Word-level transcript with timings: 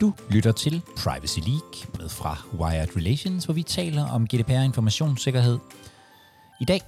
Du 0.00 0.14
lytter 0.30 0.52
til 0.52 0.82
Privacy 0.96 1.38
League 1.38 1.92
med 1.98 2.08
fra 2.08 2.36
Wired 2.58 2.96
Relations, 2.96 3.44
hvor 3.44 3.54
vi 3.54 3.62
taler 3.62 4.08
om 4.08 4.26
GDPR 4.26 4.52
informationssikkerhed. 4.52 5.58
I 6.60 6.64
dag 6.64 6.80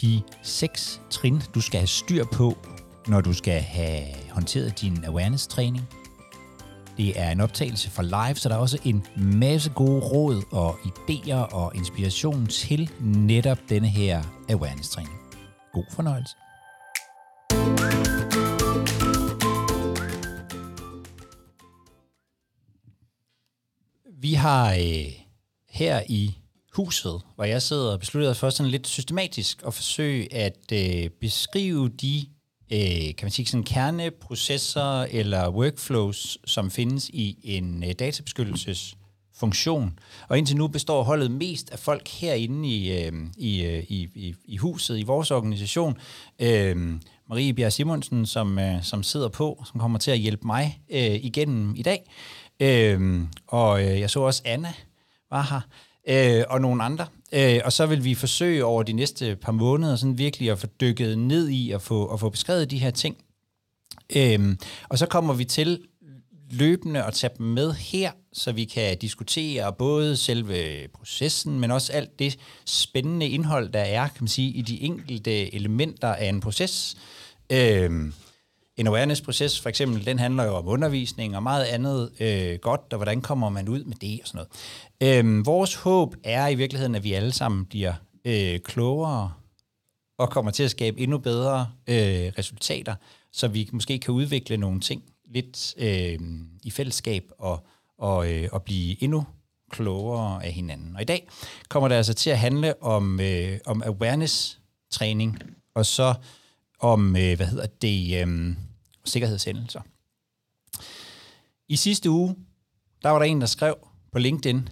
de 0.00 0.22
seks 0.42 1.00
trin, 1.10 1.42
du 1.54 1.60
skal 1.60 1.80
have 1.80 1.86
styr 1.86 2.24
på, 2.24 2.58
når 3.06 3.20
du 3.20 3.32
skal 3.32 3.60
have 3.60 4.04
håndteret 4.30 4.80
din 4.80 5.04
awareness-træning. 5.04 6.01
Det 6.96 7.20
er 7.20 7.30
en 7.30 7.40
optagelse 7.40 7.90
for 7.90 8.02
live, 8.02 8.34
så 8.34 8.48
der 8.48 8.54
er 8.54 8.58
også 8.58 8.78
en 8.84 9.06
masse 9.16 9.70
gode 9.70 10.00
råd 10.00 10.42
og 10.50 10.74
idéer 10.74 11.54
og 11.54 11.72
inspiration 11.74 12.46
til 12.46 12.90
netop 13.00 13.58
denne 13.68 13.88
her 13.88 14.22
awareness-træning. 14.50 15.14
God 15.72 15.84
fornøjelse. 15.90 16.36
Vi 24.20 24.34
har 24.34 24.72
øh, 24.72 25.12
her 25.70 26.02
i 26.08 26.38
huset, 26.76 27.22
hvor 27.34 27.44
jeg 27.44 27.62
sidder, 27.62 27.96
besluttet 27.96 28.30
os 28.30 28.38
for 28.38 28.50
sådan 28.50 28.70
lidt 28.70 28.86
systematisk 28.86 29.62
at 29.66 29.74
forsøge 29.74 30.34
at 30.34 30.72
øh, 30.72 31.10
beskrive 31.10 31.88
de 31.88 32.26
øh, 32.72 33.14
kan 33.16 33.18
man 33.22 33.30
sige, 33.30 33.46
sådan 33.46 33.64
kerneprocesser 33.64 35.02
eller 35.02 35.50
workflows, 35.50 36.38
som 36.44 36.70
findes 36.70 37.08
i 37.08 37.38
en 37.42 37.84
øh, 37.84 37.92
databeskyttelsesfunktion. 37.98 39.98
Og 40.28 40.38
indtil 40.38 40.56
nu 40.56 40.68
består 40.68 41.02
holdet 41.02 41.30
mest 41.30 41.70
af 41.70 41.78
folk 41.78 42.08
herinde 42.08 42.68
i, 42.68 43.04
øh, 43.04 43.12
i, 43.36 43.64
øh, 43.64 43.84
i, 43.88 44.08
i, 44.14 44.34
i 44.44 44.56
huset, 44.56 44.98
i 44.98 45.02
vores 45.02 45.30
organisation. 45.30 45.98
Øh, 46.38 46.76
Marie 47.28 47.54
Bjerg 47.54 47.72
Simonsen, 47.72 48.26
som, 48.26 48.58
øh, 48.58 48.82
som 48.82 49.02
sidder 49.02 49.28
på, 49.28 49.64
som 49.72 49.80
kommer 49.80 49.98
til 49.98 50.10
at 50.10 50.18
hjælpe 50.18 50.46
mig 50.46 50.80
øh, 50.90 51.14
igennem 51.14 51.74
i 51.76 51.82
dag. 51.82 52.10
Øh, 52.60 53.22
og 53.46 53.84
øh, 53.84 54.00
jeg 54.00 54.10
så 54.10 54.20
også 54.20 54.42
Anna 54.44 54.72
var 55.30 55.42
her, 55.42 55.60
øh, 56.38 56.44
og 56.48 56.60
nogle 56.60 56.82
andre. 56.82 57.06
Øh, 57.32 57.60
og 57.64 57.72
så 57.72 57.86
vil 57.86 58.04
vi 58.04 58.14
forsøge 58.14 58.64
over 58.64 58.82
de 58.82 58.92
næste 58.92 59.36
par 59.36 59.52
måneder 59.52 59.96
sådan 59.96 60.18
virkelig 60.18 60.50
at 60.50 60.58
få 60.58 60.66
dykket 60.66 61.18
ned 61.18 61.48
i 61.50 61.70
og 61.70 61.82
få, 61.82 62.06
at 62.06 62.20
få 62.20 62.28
beskrevet 62.28 62.70
de 62.70 62.78
her 62.78 62.90
ting. 62.90 63.16
Øh, 64.16 64.56
og 64.88 64.98
så 64.98 65.06
kommer 65.06 65.34
vi 65.34 65.44
til 65.44 65.80
løbende 66.50 67.02
at 67.02 67.14
tage 67.14 67.32
dem 67.38 67.46
med 67.46 67.72
her, 67.72 68.10
så 68.32 68.52
vi 68.52 68.64
kan 68.64 68.98
diskutere 68.98 69.72
både 69.72 70.16
selve 70.16 70.88
processen, 70.94 71.60
men 71.60 71.70
også 71.70 71.92
alt 71.92 72.18
det 72.18 72.38
spændende 72.66 73.28
indhold, 73.28 73.72
der 73.72 73.80
er, 73.80 74.08
kan 74.08 74.16
man 74.20 74.28
sige, 74.28 74.50
i 74.50 74.62
de 74.62 74.80
enkelte 74.80 75.54
elementer 75.54 76.14
af 76.14 76.28
en 76.28 76.40
proces. 76.40 76.96
Øh, 77.52 77.90
en 78.76 78.86
awareness-proces 78.86 79.60
for 79.60 79.68
eksempel, 79.68 80.06
den 80.06 80.18
handler 80.18 80.44
jo 80.44 80.56
om 80.56 80.68
undervisning 80.68 81.36
og 81.36 81.42
meget 81.42 81.64
andet 81.64 82.12
øh, 82.20 82.58
godt, 82.58 82.80
og 82.90 82.96
hvordan 82.96 83.20
kommer 83.20 83.48
man 83.48 83.68
ud 83.68 83.84
med 83.84 83.96
det 83.96 84.20
og 84.22 84.28
sådan 84.28 84.46
noget. 85.00 85.18
Øhm, 85.18 85.46
vores 85.46 85.74
håb 85.74 86.14
er 86.24 86.48
i 86.48 86.54
virkeligheden, 86.54 86.94
at 86.94 87.04
vi 87.04 87.12
alle 87.12 87.32
sammen 87.32 87.64
bliver 87.64 87.94
øh, 88.24 88.60
klogere 88.60 89.32
og 90.18 90.30
kommer 90.30 90.50
til 90.50 90.62
at 90.62 90.70
skabe 90.70 91.00
endnu 91.00 91.18
bedre 91.18 91.60
øh, 91.86 92.32
resultater, 92.38 92.94
så 93.32 93.48
vi 93.48 93.68
måske 93.72 93.98
kan 93.98 94.14
udvikle 94.14 94.56
nogle 94.56 94.80
ting 94.80 95.02
lidt 95.34 95.74
øh, 95.78 96.18
i 96.62 96.70
fællesskab 96.70 97.30
og, 97.38 97.66
og, 97.98 98.32
øh, 98.32 98.48
og 98.52 98.62
blive 98.62 99.02
endnu 99.02 99.24
klogere 99.70 100.44
af 100.44 100.52
hinanden. 100.52 100.96
Og 100.96 101.02
i 101.02 101.04
dag 101.04 101.28
kommer 101.68 101.88
det 101.88 101.94
altså 101.94 102.14
til 102.14 102.30
at 102.30 102.38
handle 102.38 102.82
om, 102.82 103.20
øh, 103.20 103.58
om 103.66 103.82
awareness-træning, 103.86 105.38
og 105.74 105.86
så 105.86 106.14
om, 106.82 107.16
øh, 107.16 107.36
hvad 107.36 107.46
hedder 107.46 107.66
det, 107.66 108.28
øh, 108.28 108.56
sikkerhedshændelser. 109.04 109.80
I 111.68 111.76
sidste 111.76 112.10
uge, 112.10 112.36
der 113.02 113.10
var 113.10 113.18
der 113.18 113.26
en, 113.26 113.40
der 113.40 113.46
skrev 113.46 113.74
på 114.12 114.18
LinkedIn, 114.18 114.68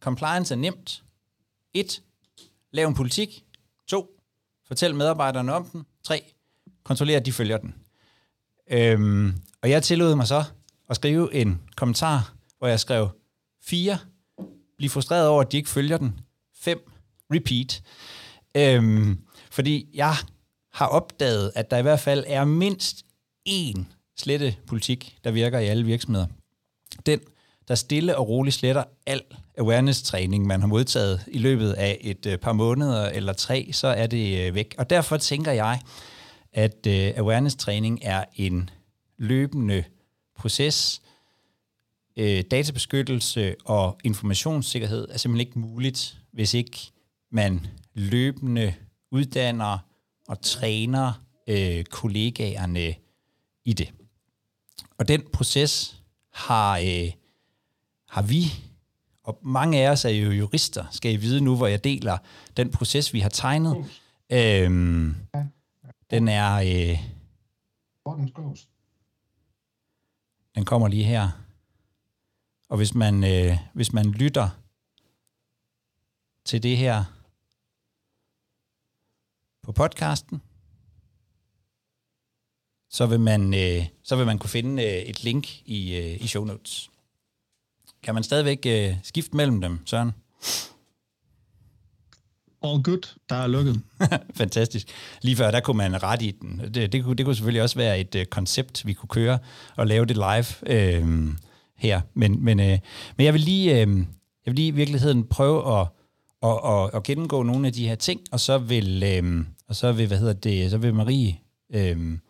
compliance 0.00 0.54
er 0.54 0.58
nemt. 0.58 1.04
1. 1.74 2.02
Lav 2.72 2.88
en 2.88 2.94
politik. 2.94 3.44
2. 3.86 4.20
Fortæl 4.66 4.94
medarbejderne 4.94 5.54
om 5.54 5.64
den. 5.64 5.86
3. 6.04 6.34
Kontroller, 6.84 7.16
at 7.16 7.26
de 7.26 7.32
følger 7.32 7.58
den. 7.58 7.74
Øhm, 8.70 9.42
og 9.62 9.70
jeg 9.70 9.82
tillod 9.82 10.14
mig 10.14 10.26
så 10.26 10.44
at 10.90 10.96
skrive 10.96 11.34
en 11.34 11.62
kommentar, 11.76 12.34
hvor 12.58 12.68
jeg 12.68 12.80
skrev 12.80 13.08
4. 13.62 13.98
Bliv 14.76 14.90
frustreret 14.90 15.28
over, 15.28 15.42
at 15.42 15.52
de 15.52 15.56
ikke 15.56 15.68
følger 15.68 15.98
den. 15.98 16.20
5. 16.56 16.90
Repeat. 17.34 17.82
Øhm, 18.56 19.20
fordi 19.50 19.88
jeg 19.94 20.14
har 20.78 20.86
opdaget, 20.86 21.52
at 21.54 21.70
der 21.70 21.76
i 21.76 21.82
hvert 21.82 22.00
fald 22.00 22.24
er 22.26 22.44
mindst 22.44 23.04
én 23.48 23.84
slette 24.16 24.56
politik, 24.66 25.18
der 25.24 25.30
virker 25.30 25.58
i 25.58 25.66
alle 25.66 25.84
virksomheder. 25.84 26.26
Den, 27.06 27.20
der 27.68 27.74
stille 27.74 28.16
og 28.16 28.28
roligt 28.28 28.56
sletter 28.56 28.84
al 29.06 29.22
awareness-træning, 29.58 30.46
man 30.46 30.60
har 30.60 30.68
modtaget 30.68 31.24
i 31.28 31.38
løbet 31.38 31.72
af 31.72 31.98
et 32.00 32.26
øh, 32.26 32.38
par 32.38 32.52
måneder 32.52 33.08
eller 33.08 33.32
tre, 33.32 33.70
så 33.72 33.86
er 33.88 34.06
det 34.06 34.46
øh, 34.46 34.54
væk. 34.54 34.74
Og 34.78 34.90
derfor 34.90 35.16
tænker 35.16 35.52
jeg, 35.52 35.80
at 36.52 36.86
øh, 36.86 37.12
awareness-træning 37.16 37.98
er 38.02 38.24
en 38.34 38.70
løbende 39.16 39.84
proces. 40.36 41.02
databeskyttelse 42.50 43.54
og 43.64 43.98
informationssikkerhed 44.04 45.08
er 45.10 45.16
simpelthen 45.16 45.48
ikke 45.48 45.58
muligt, 45.58 46.18
hvis 46.32 46.54
ikke 46.54 46.78
man 47.32 47.66
løbende 47.94 48.74
uddanner 49.10 49.87
og 50.28 50.40
træner 50.40 51.24
øh, 51.46 51.84
kollegaerne 51.84 52.94
i 53.64 53.72
det. 53.72 53.92
Og 54.98 55.08
den 55.08 55.22
proces 55.32 56.02
har, 56.32 56.78
øh, 56.78 57.12
har 58.08 58.22
vi, 58.22 58.44
og 59.22 59.38
mange 59.42 59.78
af 59.78 59.90
os 59.90 60.04
er 60.04 60.08
jo 60.08 60.30
jurister, 60.30 60.84
skal 60.90 61.12
I 61.12 61.16
vide 61.16 61.40
nu, 61.40 61.56
hvor 61.56 61.66
jeg 61.66 61.84
deler 61.84 62.18
den 62.56 62.70
proces, 62.70 63.12
vi 63.12 63.20
har 63.20 63.28
tegnet. 63.28 63.76
Øhm, 64.32 65.14
den 66.10 66.28
er... 66.28 66.54
Øh, 66.54 66.98
den 70.54 70.64
kommer 70.64 70.88
lige 70.88 71.04
her. 71.04 71.30
Og 72.68 72.76
hvis 72.76 72.94
man, 72.94 73.24
øh, 73.24 73.58
hvis 73.74 73.92
man 73.92 74.10
lytter 74.10 74.48
til 76.44 76.62
det 76.62 76.76
her 76.76 77.04
på 79.68 79.72
podcasten, 79.72 80.42
så 82.90 83.06
vil 83.06 83.20
man, 83.20 83.54
øh, 83.54 83.86
så 84.02 84.16
vil 84.16 84.26
man 84.26 84.38
kunne 84.38 84.50
finde 84.50 84.82
øh, 84.82 85.02
et 85.02 85.24
link 85.24 85.48
i, 85.64 85.96
øh, 85.96 86.24
i 86.24 86.26
show 86.26 86.44
notes. 86.44 86.90
Kan 88.02 88.14
man 88.14 88.22
stadigvæk 88.22 88.66
øh, 88.66 88.94
skifte 89.02 89.36
mellem 89.36 89.60
dem, 89.60 89.86
Søren? 89.86 90.12
All 92.62 92.82
good, 92.82 93.16
der 93.28 93.34
er 93.34 93.46
lukket. 93.46 93.82
Fantastisk. 94.40 94.88
Lige 95.22 95.36
før, 95.36 95.50
der 95.50 95.60
kunne 95.60 95.76
man 95.76 96.02
ret 96.02 96.22
i 96.22 96.30
den. 96.30 96.74
Det, 96.74 96.92
det, 96.92 97.04
kunne, 97.04 97.16
det 97.16 97.26
kunne 97.26 97.36
selvfølgelig 97.36 97.62
også 97.62 97.76
være 97.76 98.00
et 98.00 98.14
øh, 98.14 98.26
koncept, 98.26 98.86
vi 98.86 98.92
kunne 98.92 99.08
køre 99.08 99.38
og 99.76 99.86
lave 99.86 100.06
det 100.06 100.16
live 100.16 100.72
øh, 100.76 101.28
her. 101.76 102.00
Men, 102.14 102.44
men, 102.44 102.60
øh, 102.60 102.78
men 103.16 103.24
jeg 103.24 103.34
vil 103.34 103.40
lige, 103.40 103.70
øh, 103.70 103.96
jeg 104.46 104.46
vil 104.46 104.54
lige 104.54 104.68
i 104.68 104.70
virkeligheden 104.70 105.24
prøve 105.24 105.80
at, 105.80 105.86
at, 106.42 106.60
at, 106.64 106.90
at 106.94 107.02
gennemgå 107.02 107.42
nogle 107.42 107.66
af 107.66 107.72
de 107.72 107.88
her 107.88 107.94
ting, 107.94 108.20
og 108.32 108.40
så 108.40 108.58
vil, 108.58 109.02
øh, 109.02 109.44
og 109.68 109.76
så 109.76 109.92
vil, 109.92 110.06
hvad 110.06 110.18
hedder 110.18 110.32
det, 110.32 110.70
så 110.70 110.78
vil 110.78 110.94
Marie 110.94 111.38
øhm, 111.74 112.20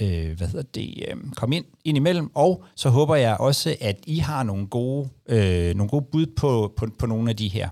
øh, 0.00 0.36
hvad 0.36 0.46
hedder 0.46 0.62
det, 0.62 1.04
øh, 1.08 1.16
komme 1.36 1.56
ind, 1.56 1.64
ind 1.84 1.96
imellem, 1.96 2.30
og 2.34 2.64
så 2.74 2.88
håber 2.88 3.16
jeg 3.16 3.36
også, 3.36 3.76
at 3.80 3.96
I 4.06 4.18
har 4.18 4.42
nogle 4.42 4.66
gode, 4.66 5.08
øh, 5.28 5.74
nogle 5.74 5.90
gode 5.90 6.04
bud 6.12 6.26
på, 6.26 6.72
på, 6.76 6.86
på 6.98 7.06
nogle 7.06 7.30
af 7.30 7.36
de 7.36 7.48
her. 7.48 7.68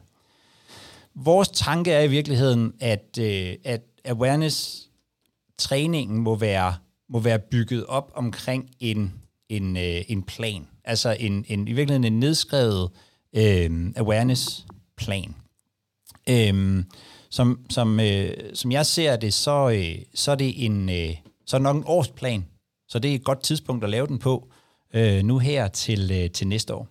Vores 1.15 1.49
tanke 1.49 1.93
er 1.93 2.03
i 2.03 2.09
virkeligheden, 2.09 2.73
at, 2.81 3.19
øh, 3.21 3.55
at 3.65 3.83
awareness-træningen 4.05 6.19
må 6.19 6.37
være, 6.37 6.75
må 7.09 7.19
være 7.19 7.39
bygget 7.39 7.87
op 7.87 8.13
omkring 8.15 8.71
en, 8.81 9.13
en, 9.49 9.77
øh, 9.77 10.03
en 10.09 10.23
plan, 10.23 10.69
altså 10.85 11.17
en, 11.21 11.45
en, 11.49 11.69
i 11.69 11.73
virkeligheden 11.73 12.13
en 12.13 12.21
nedskrevet 12.21 12.91
øh, 13.33 13.93
awareness-plan. 13.97 15.35
Øh, 16.29 16.85
som, 17.31 17.61
som, 17.71 18.01
øh, 18.01 18.31
som 18.55 18.73
jeg 18.73 18.87
ser 18.87 19.17
det, 19.17 19.35
så, 19.35 19.71
øh, 19.71 20.03
så 20.15 20.31
er 20.31 20.35
det 20.35 20.65
en, 20.65 20.89
øh, 20.89 21.17
så 21.47 21.57
er 21.57 21.59
det 21.59 21.63
nok 21.63 21.77
en 21.77 21.85
årsplan. 21.87 22.47
Så 22.89 22.99
det 22.99 23.11
er 23.11 23.15
et 23.15 23.25
godt 23.25 23.43
tidspunkt 23.43 23.85
at 23.85 23.91
lave 23.91 24.07
den 24.07 24.19
på 24.19 24.49
øh, 24.95 25.23
nu 25.23 25.39
her 25.39 25.69
til, 25.69 26.11
øh, 26.13 26.31
til 26.31 26.47
næste 26.47 26.75
år. 26.75 26.89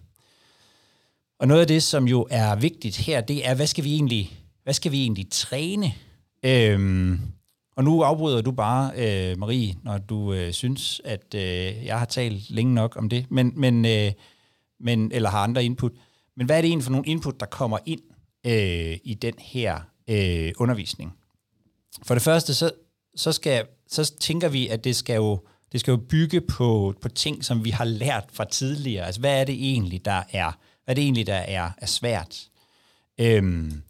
Og 1.39 1.47
noget 1.47 1.61
af 1.61 1.67
det, 1.67 1.83
som 1.83 2.07
jo 2.07 2.27
er 2.29 2.55
vigtigt 2.55 2.97
her, 2.97 3.21
det 3.21 3.47
er, 3.47 3.55
hvad 3.55 3.67
skal 3.67 3.83
vi 3.83 3.93
egentlig, 3.93 4.39
hvad 4.63 4.73
skal 4.73 4.91
vi 4.91 5.01
egentlig 5.01 5.27
træne? 5.31 5.93
Øhm, 6.43 7.19
og 7.75 7.83
nu 7.83 8.01
afbryder 8.01 8.41
du 8.41 8.51
bare, 8.51 8.91
øh, 8.95 9.39
Marie, 9.39 9.75
når 9.83 9.97
du 9.97 10.33
øh, 10.33 10.53
synes, 10.53 11.01
at 11.05 11.35
øh, 11.35 11.85
jeg 11.85 11.99
har 11.99 12.05
talt 12.05 12.49
længe 12.49 12.73
nok 12.73 12.95
om 12.97 13.09
det, 13.09 13.31
men, 13.31 13.53
men, 13.55 13.85
øh, 13.85 14.11
men, 14.79 15.11
eller 15.11 15.29
har 15.29 15.43
andre 15.43 15.65
input. 15.65 15.91
Men 16.37 16.45
hvad 16.45 16.57
er 16.57 16.61
det 16.61 16.67
egentlig 16.67 16.83
for 16.83 16.91
nogle 16.91 17.07
input, 17.07 17.39
der 17.39 17.45
kommer 17.45 17.77
ind 17.85 18.01
øh, 18.45 18.97
i 19.03 19.17
den 19.21 19.33
her 19.39 19.79
øh, 20.07 20.51
undervisning. 20.57 21.13
For 22.03 22.13
det 22.13 22.23
første, 22.23 22.53
så, 22.53 22.71
så, 23.15 23.31
skal, 23.31 23.65
så 23.87 24.13
tænker 24.19 24.49
vi, 24.49 24.67
at 24.67 24.83
det 24.83 24.95
skal 24.95 25.15
jo, 25.15 25.39
det 25.71 25.79
skal 25.79 25.91
jo 25.91 25.97
bygge 26.09 26.41
på, 26.41 26.93
på 27.01 27.09
ting, 27.09 27.45
som 27.45 27.65
vi 27.65 27.69
har 27.69 27.85
lært 27.85 28.25
fra 28.33 28.45
tidligere. 28.45 29.05
Altså, 29.05 29.21
hvad 29.21 29.41
er 29.41 29.43
det 29.43 29.55
egentlig, 29.55 30.05
der 30.05 30.23
er, 30.31 30.51
hvad 30.85 30.93
er, 30.93 30.93
det 30.93 31.03
egentlig, 31.03 31.27
der 31.27 31.33
er, 31.35 31.71
er 31.77 31.85
svært? 31.85 32.47
Øhm, 33.19 33.81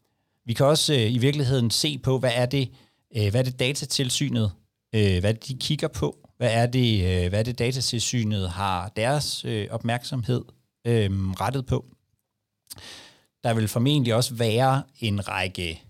vi 0.46 0.54
kan 0.54 0.66
også 0.66 0.94
øh, 0.94 1.14
i 1.14 1.18
virkeligheden 1.18 1.72
se 1.72 1.98
på, 1.98 2.20
hvad 2.20 2.32
er 2.34 2.46
det, 2.46 2.72
øh, 3.18 3.30
hvad 3.32 3.40
er 3.40 3.44
det 3.44 3.60
datatilsynet, 3.60 4.52
øh, 4.96 5.20
hvad 5.20 5.34
de 5.34 5.58
kigger 5.60 5.88
på, 5.88 6.30
hvad 6.38 6.52
er 6.52 6.66
det, 6.66 7.24
øh, 7.24 7.30
hvad 7.30 7.40
er 7.40 7.44
det 7.44 7.60
datatilsynet 7.60 8.50
har 8.50 8.90
deres 8.96 9.46
øh, 9.46 9.68
opmærksomhed 9.72 10.42
øh, 10.88 11.12
rettet 11.32 11.66
på. 11.66 11.86
Der 13.44 13.54
vil 13.54 13.68
formentlig 13.68 14.16
også 14.16 14.34
være 14.34 14.84
en 15.00 15.28
række 15.28 15.82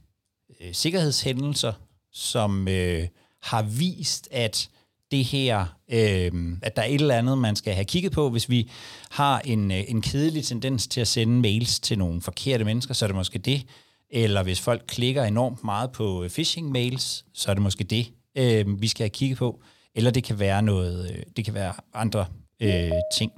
øh, 0.62 0.74
sikkerhedshændelser, 0.74 1.74
som 2.12 2.68
øh, 2.68 3.08
har 3.42 3.62
vist, 3.62 4.28
at 4.32 4.70
det 5.12 5.26
her, 5.26 5.66
øh, 5.92 6.32
at 6.62 6.76
der 6.76 6.82
er 6.82 6.86
et 6.86 7.02
eller 7.02 7.18
andet, 7.18 7.38
man 7.38 7.56
skal 7.56 7.74
have 7.74 7.86
kigget 7.86 8.12
på. 8.12 8.30
Hvis 8.30 8.50
vi 8.50 8.70
har 9.10 9.40
en, 9.40 9.72
øh, 9.72 9.84
en 9.88 10.02
kedelig 10.02 10.46
tendens 10.46 10.88
til 10.88 11.02
at 11.02 11.08
sende 11.08 11.42
mails 11.42 11.80
til 11.80 11.98
nogle 11.98 12.22
forkerte 12.22 12.66
mennesker, 12.66 12.94
så 12.94 13.06
er 13.06 13.08
det 13.08 13.16
måske 13.16 13.40
det. 13.40 13.66
Eller 14.10 14.44
hvis 14.44 14.62
folk 14.62 14.84
klikker 14.88 15.24
enormt 15.24 15.64
meget 15.64 15.92
på 15.92 16.24
øh, 16.24 16.30
phishing-mails, 16.30 17.26
så 17.34 17.50
er 17.50 17.54
det 17.54 17.64
måske 17.64 17.84
det, 17.84 18.12
øh, 18.38 18.82
vi 18.82 18.88
skal 18.88 19.04
have 19.04 19.10
kigget 19.10 19.38
på. 19.38 19.62
Eller 19.96 20.12
det 20.12 20.24
kan 20.24 20.40
være 20.40 20.62
noget, 20.62 21.12
øh, 21.12 21.24
det 21.38 21.46
kan 21.46 21.54
være 21.54 21.74
andre 21.94 22.26
øh, 22.62 22.92
ting. 23.18 23.32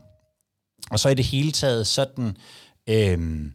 Og 0.92 1.00
så 1.00 1.10
i 1.10 1.14
det 1.14 1.26
hele 1.26 1.52
taget 1.52 1.88
sådan, 1.88 2.38
øh, 2.90 3.46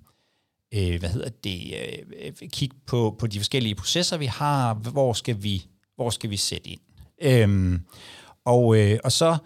øh, 0.74 0.98
hvad 0.98 1.08
hedder 1.08 1.28
det, 1.28 1.74
øh, 2.22 2.48
kigge 2.48 2.76
på, 2.86 3.16
på 3.18 3.26
de 3.26 3.38
forskellige 3.38 3.74
processer, 3.74 4.16
vi 4.16 4.26
har, 4.26 4.74
hvor 4.74 5.12
skal 5.12 5.42
vi, 5.42 5.66
hvor 5.96 6.10
skal 6.10 6.30
vi 6.30 6.36
sætte 6.36 6.68
ind. 6.68 6.80
Øhm, 7.22 7.80
og, 8.44 8.76
øh, 8.76 8.98
og 9.04 9.12
så 9.12 9.36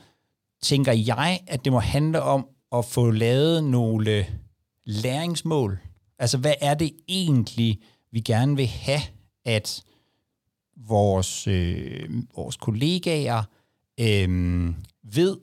tænker 0.62 0.92
jeg, 0.92 1.40
at 1.46 1.64
det 1.64 1.72
må 1.72 1.78
handle 1.78 2.22
om 2.22 2.46
at 2.72 2.84
få 2.84 3.10
lavet 3.10 3.64
nogle 3.64 4.26
læringsmål. 4.84 5.78
Altså, 6.18 6.38
hvad 6.38 6.54
er 6.60 6.74
det 6.74 6.92
egentlig, 7.08 7.80
vi 8.12 8.20
gerne 8.20 8.56
vil 8.56 8.66
have, 8.66 9.00
at 9.44 9.82
vores, 10.76 11.46
øh, 11.46 12.10
vores 12.36 12.56
kollegaer 12.56 13.42
øh, 14.00 14.68
ved, 15.02 15.36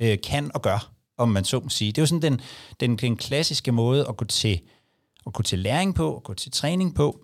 øh, 0.00 0.18
kan 0.22 0.50
og 0.54 0.62
gør, 0.62 0.92
om 1.16 1.28
man 1.28 1.44
så 1.44 1.60
må 1.60 1.68
sige. 1.68 1.92
Det 1.92 1.98
er 1.98 2.02
jo 2.02 2.06
sådan 2.06 2.22
den, 2.22 2.40
den, 2.80 2.96
den 2.96 3.16
klassiske 3.16 3.72
måde 3.72 4.06
at 4.08 4.16
gå 4.16 4.24
til, 4.24 4.60
at 5.28 5.34
gå 5.34 5.42
til 5.42 5.58
læring 5.58 5.94
på, 5.94 6.16
at 6.16 6.22
gå 6.22 6.34
til 6.34 6.52
træning 6.52 6.94
på. 6.94 7.20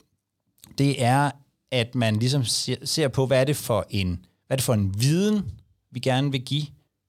Det 0.78 1.02
er, 1.02 1.30
at 1.70 1.94
man 1.94 2.16
ligesom 2.16 2.44
ser, 2.44 2.76
ser 2.84 3.08
på, 3.08 3.26
hvad 3.26 3.40
er 3.40 3.44
det 3.44 3.56
for 3.56 3.86
en, 3.90 4.26
hvad 4.46 4.54
er 4.54 4.56
det 4.56 4.64
for 4.64 4.74
en 4.74 5.00
viden, 5.00 5.50
vi 5.90 6.00
gerne 6.00 6.30
vil 6.30 6.44
give 6.44 6.66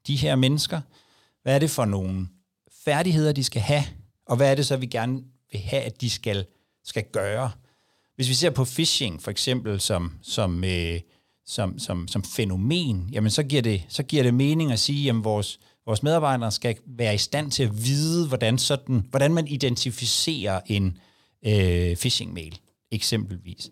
de 0.07 0.15
her 0.15 0.35
mennesker? 0.35 0.81
Hvad 1.43 1.55
er 1.55 1.59
det 1.59 1.69
for 1.69 1.85
nogle 1.85 2.27
færdigheder, 2.85 3.31
de 3.31 3.43
skal 3.43 3.61
have? 3.61 3.83
Og 4.25 4.37
hvad 4.37 4.51
er 4.51 4.55
det 4.55 4.65
så, 4.65 4.77
vi 4.77 4.85
gerne 4.85 5.23
vil 5.51 5.61
have, 5.61 5.83
at 5.83 6.01
de 6.01 6.09
skal, 6.09 6.45
skal 6.83 7.03
gøre? 7.11 7.51
Hvis 8.15 8.29
vi 8.29 8.33
ser 8.33 8.49
på 8.49 8.65
phishing 8.65 9.21
for 9.21 9.31
eksempel 9.31 9.81
som, 9.81 10.11
som, 10.21 10.63
øh, 10.63 10.99
som, 11.45 11.79
som, 11.79 12.07
som 12.07 12.23
fænomen, 12.23 13.09
jamen 13.11 13.31
så 13.31 13.43
giver, 13.43 13.61
det, 13.61 13.85
så 13.89 14.03
giver 14.03 14.23
det 14.23 14.33
mening 14.33 14.71
at 14.71 14.79
sige, 14.79 15.09
at 15.09 15.23
vores, 15.23 15.59
vores 15.85 16.03
medarbejdere 16.03 16.51
skal 16.51 16.75
være 16.85 17.15
i 17.15 17.17
stand 17.17 17.51
til 17.51 17.63
at 17.63 17.85
vide, 17.85 18.27
hvordan, 18.27 18.57
sådan, 18.57 19.05
hvordan 19.09 19.33
man 19.33 19.47
identificerer 19.47 20.61
en 20.65 20.97
øh, 21.45 21.95
phishing-mail, 21.95 22.59
eksempelvis. 22.91 23.71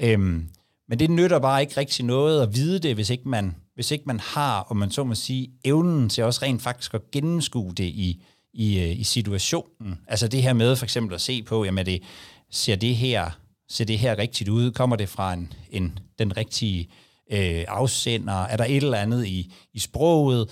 Øhm, 0.00 0.48
men 0.88 0.98
det 0.98 1.10
nytter 1.10 1.38
bare 1.38 1.60
ikke 1.60 1.76
rigtig 1.76 2.04
noget 2.04 2.42
at 2.42 2.54
vide 2.54 2.78
det, 2.78 2.94
hvis 2.94 3.10
ikke 3.10 3.28
man, 3.28 3.56
hvis 3.74 3.90
ikke 3.90 4.04
man 4.06 4.20
har, 4.20 4.60
om 4.60 4.76
man 4.76 4.90
så 4.90 5.04
må 5.04 5.14
sige, 5.14 5.50
evnen 5.64 6.08
til 6.08 6.24
også 6.24 6.42
rent 6.42 6.62
faktisk 6.62 6.94
at 6.94 7.10
gennemskue 7.10 7.72
det 7.74 7.84
i, 7.84 8.22
i, 8.52 8.78
øh, 8.78 9.00
i 9.00 9.04
situationen. 9.04 10.00
Altså 10.08 10.28
det 10.28 10.42
her 10.42 10.52
med 10.52 10.76
for 10.76 10.84
eksempel 10.84 11.14
at 11.14 11.20
se 11.20 11.42
på, 11.42 11.64
jamen 11.64 11.86
det, 11.86 12.02
ser 12.50 12.76
det 12.76 12.96
her 12.96 13.30
ser 13.70 13.84
det 13.84 13.98
her 13.98 14.18
rigtigt 14.18 14.48
ud? 14.48 14.70
Kommer 14.70 14.96
det 14.96 15.08
fra 15.08 15.32
en, 15.32 15.52
en, 15.70 15.98
den 16.18 16.36
rigtige 16.36 16.88
øh, 17.32 17.64
afsender? 17.68 18.32
Er 18.32 18.56
der 18.56 18.64
et 18.64 18.76
eller 18.76 18.98
andet 18.98 19.26
i, 19.26 19.52
i 19.72 19.78
sproget? 19.78 20.50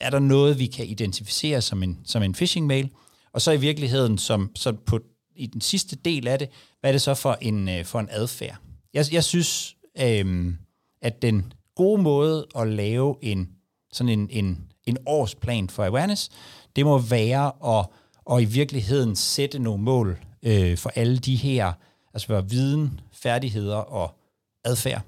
Er 0.00 0.10
der 0.10 0.18
noget, 0.18 0.58
vi 0.58 0.66
kan 0.66 0.86
identificere 0.86 1.62
som 1.62 1.82
en, 1.82 1.98
som 2.04 2.22
en 2.22 2.32
phishing-mail? 2.32 2.90
Og 3.32 3.40
så 3.40 3.52
i 3.52 3.56
virkeligheden, 3.56 4.18
som, 4.18 4.50
så 4.56 4.72
på, 4.72 5.00
i 5.36 5.46
den 5.46 5.60
sidste 5.60 5.96
del 5.96 6.28
af 6.28 6.38
det, 6.38 6.48
hvad 6.80 6.90
er 6.90 6.92
det 6.92 7.02
så 7.02 7.14
for 7.14 7.38
en, 7.40 7.68
øh, 7.68 7.84
for 7.84 8.00
en 8.00 8.08
adfærd? 8.10 8.56
Jeg, 8.94 9.06
jeg 9.12 9.24
synes, 9.24 9.76
øh, 10.00 10.54
at 11.02 11.22
den 11.22 11.52
gode 11.76 12.02
måde 12.02 12.46
at 12.56 12.68
lave 12.68 13.16
en, 13.22 13.48
sådan 13.92 14.18
en, 14.18 14.28
en, 14.30 14.58
en 14.84 14.96
årsplan 15.06 15.68
for 15.70 15.84
awareness, 15.84 16.30
det 16.76 16.84
må 16.84 16.98
være 16.98 17.78
at, 17.78 17.86
at 18.32 18.42
i 18.42 18.44
virkeligheden 18.44 19.16
sætte 19.16 19.58
nogle 19.58 19.82
mål 19.82 20.18
øh, 20.42 20.78
for 20.78 20.90
alle 20.94 21.18
de 21.18 21.36
her 21.36 21.72
altså 22.14 22.26
for 22.26 22.40
viden, 22.40 23.00
færdigheder 23.12 23.76
og 23.76 24.18
adfærd. 24.64 25.02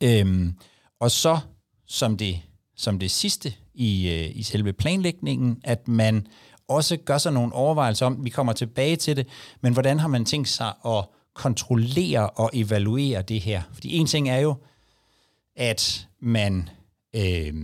Øhm, 0.00 0.54
og 1.00 1.10
så 1.10 1.38
som 1.86 2.16
det, 2.16 2.40
som 2.76 2.98
det 2.98 3.10
sidste 3.10 3.54
i, 3.74 4.08
øh, 4.08 4.36
i 4.36 4.42
selve 4.42 4.72
planlægningen, 4.72 5.60
at 5.64 5.88
man 5.88 6.26
også 6.68 6.96
gør 6.96 7.18
sig 7.18 7.32
nogle 7.32 7.52
overvejelser 7.52 8.06
om, 8.06 8.24
vi 8.24 8.30
kommer 8.30 8.52
tilbage 8.52 8.96
til 8.96 9.16
det, 9.16 9.26
men 9.60 9.72
hvordan 9.72 9.98
har 9.98 10.08
man 10.08 10.24
tænkt 10.24 10.48
sig 10.48 10.72
at 10.86 11.04
kontrollere 11.34 12.30
og 12.30 12.50
evaluere 12.52 13.22
det 13.22 13.40
her? 13.40 13.62
Fordi 13.72 13.96
en 13.96 14.06
ting 14.06 14.28
er 14.28 14.38
jo, 14.38 14.54
at 15.56 16.08
man 16.20 16.68
øh, 17.16 17.54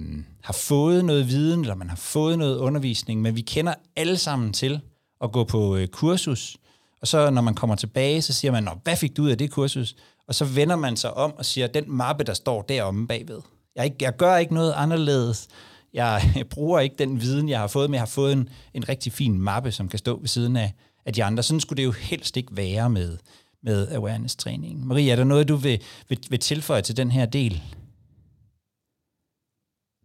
har 0.42 0.52
fået 0.52 1.04
noget 1.04 1.28
viden, 1.28 1.60
eller 1.60 1.74
man 1.74 1.88
har 1.88 1.96
fået 1.96 2.38
noget 2.38 2.58
undervisning, 2.58 3.22
men 3.22 3.36
vi 3.36 3.40
kender 3.40 3.74
alle 3.96 4.16
sammen 4.16 4.52
til 4.52 4.80
at 5.20 5.32
gå 5.32 5.44
på 5.44 5.76
øh, 5.76 5.88
kursus, 5.88 6.56
og 7.00 7.08
så 7.08 7.30
når 7.30 7.42
man 7.42 7.54
kommer 7.54 7.76
tilbage, 7.76 8.22
så 8.22 8.32
siger 8.32 8.52
man, 8.52 8.62
Nå, 8.62 8.70
hvad 8.84 8.96
fik 8.96 9.16
du 9.16 9.22
ud 9.22 9.30
af 9.30 9.38
det 9.38 9.50
kursus? 9.50 9.96
Og 10.28 10.34
så 10.34 10.44
vender 10.44 10.76
man 10.76 10.96
sig 10.96 11.14
om 11.14 11.32
og 11.36 11.44
siger, 11.44 11.66
den 11.66 11.84
mappe, 11.86 12.24
der 12.24 12.34
står 12.34 12.62
deromme 12.62 13.06
bagved. 13.06 13.40
Jeg, 13.76 13.84
ikke, 13.84 13.96
jeg 14.00 14.16
gør 14.16 14.36
ikke 14.36 14.54
noget 14.54 14.72
anderledes. 14.76 15.48
Jeg, 15.94 16.32
jeg 16.36 16.48
bruger 16.48 16.80
ikke 16.80 16.96
den 16.98 17.20
viden, 17.20 17.48
jeg 17.48 17.60
har 17.60 17.66
fået, 17.66 17.90
men 17.90 17.94
jeg 17.94 18.00
har 18.00 18.06
fået 18.06 18.32
en, 18.32 18.48
en 18.74 18.88
rigtig 18.88 19.12
fin 19.12 19.38
mappe, 19.38 19.72
som 19.72 19.88
kan 19.88 19.98
stå 19.98 20.20
ved 20.20 20.28
siden 20.28 20.56
af, 20.56 20.72
af 21.06 21.12
de 21.12 21.24
andre. 21.24 21.42
Sådan 21.42 21.60
skulle 21.60 21.76
det 21.76 21.84
jo 21.84 21.92
helst 21.92 22.36
ikke 22.36 22.56
være 22.56 22.90
med, 22.90 23.16
med 23.62 23.88
awareness-træningen. 23.88 24.88
Marie, 24.88 25.12
er 25.12 25.16
der 25.16 25.24
noget, 25.24 25.48
du 25.48 25.56
vil, 25.56 25.80
vil, 26.08 26.18
vil 26.30 26.38
tilføje 26.38 26.82
til 26.82 26.96
den 26.96 27.10
her 27.10 27.26
del? 27.26 27.62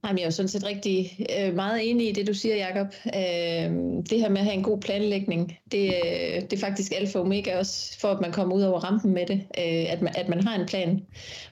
Jamen, 0.07 0.19
jeg 0.19 0.25
er 0.25 0.29
sådan 0.29 0.49
set 0.49 0.65
rigtig 0.65 1.27
øh, 1.39 1.55
meget 1.55 1.89
enig 1.89 2.09
i 2.09 2.11
det, 2.11 2.27
du 2.27 2.33
siger, 2.33 2.55
Jacob. 2.55 2.87
Øh, 3.05 3.71
det 4.09 4.19
her 4.19 4.29
med 4.29 4.37
at 4.37 4.43
have 4.43 4.53
en 4.53 4.63
god 4.63 4.77
planlægning, 4.77 5.57
det, 5.71 5.85
øh, 5.85 6.41
det 6.41 6.53
er 6.53 6.57
faktisk 6.57 6.93
alfa 6.97 7.19
og 7.19 7.25
omega 7.25 7.59
også, 7.59 7.99
for 7.99 8.07
at 8.07 8.21
man 8.21 8.31
kommer 8.31 8.55
ud 8.55 8.61
over 8.61 8.79
rampen 8.79 9.13
med 9.13 9.25
det, 9.25 9.35
øh, 9.35 9.93
at, 9.93 10.01
man, 10.01 10.13
at 10.17 10.29
man 10.29 10.43
har 10.47 10.59
en 10.59 10.65
plan. 10.65 11.01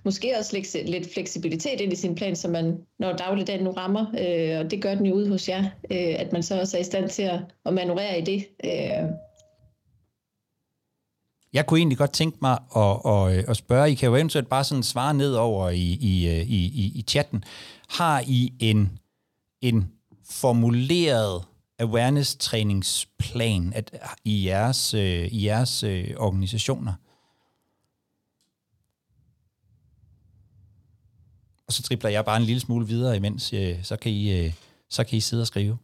Måske 0.04 0.34
også 0.40 0.54
lægge 0.54 0.92
lidt 0.92 1.14
fleksibilitet 1.14 1.82
ind 1.82 1.94
i 1.94 1.96
sin 1.96 2.16
plan, 2.16 2.36
så 2.36 2.48
man, 2.48 2.78
når 3.00 3.14
dagligdagen 3.14 3.64
nu 3.64 3.72
rammer, 3.72 4.06
øh, 4.20 4.60
og 4.60 4.72
det 4.72 4.82
gør 4.82 4.96
den 4.96 5.06
jo 5.06 5.14
ude 5.14 5.30
hos 5.30 5.50
jer, 5.50 5.64
øh, 5.92 6.16
at 6.20 6.34
man 6.34 6.44
så 6.44 6.60
også 6.60 6.78
er 6.78 6.82
i 6.82 6.84
stand 6.84 7.10
til 7.10 7.24
at, 7.24 7.40
at 7.66 7.74
manøvrere 7.74 8.20
i 8.20 8.22
det. 8.22 8.46
Øh, 8.66 9.10
jeg 11.54 11.66
kunne 11.66 11.78
egentlig 11.78 11.98
godt 11.98 12.14
tænke 12.14 12.38
mig 12.42 12.60
at, 12.76 13.00
at, 13.06 13.38
øh, 13.38 13.44
at 13.48 13.58
spørge, 13.58 13.92
I 13.92 13.94
kan 13.94 14.10
jo 14.10 14.16
eventuelt 14.16 14.50
bare 14.50 14.64
sådan 14.64 14.84
svare 14.84 15.14
ned 15.14 15.34
over 15.34 15.70
i, 15.70 15.98
i, 16.02 16.28
øh, 16.28 16.42
i, 16.48 16.66
i, 16.66 16.92
i 16.96 17.02
chatten. 17.08 17.44
Har 17.90 18.24
I 18.28 18.54
en, 18.60 19.00
en 19.62 19.92
formuleret 20.30 21.44
awareness-træningsplan 21.80 23.74
at, 23.76 24.16
i 24.24 24.48
jeres, 24.48 24.94
øh, 24.94 25.28
i 25.32 25.46
jeres 25.46 25.84
øh, 25.84 26.14
organisationer? 26.18 26.94
Og 31.68 31.74
så 31.74 31.84
tripler 31.84 32.10
jeg 32.10 32.26
bare 32.26 32.38
en 32.38 32.44
lille 32.44 32.60
smule 32.60 32.88
videre 32.88 33.16
imens, 33.16 33.54
øh, 33.54 33.84
så, 33.84 33.96
kan 33.96 34.12
I, 34.12 34.46
øh, 34.46 34.54
så 34.90 35.04
kan 35.04 35.18
I 35.18 35.22
sidde 35.22 35.44
og 35.44 35.48
skrive. 35.48 35.78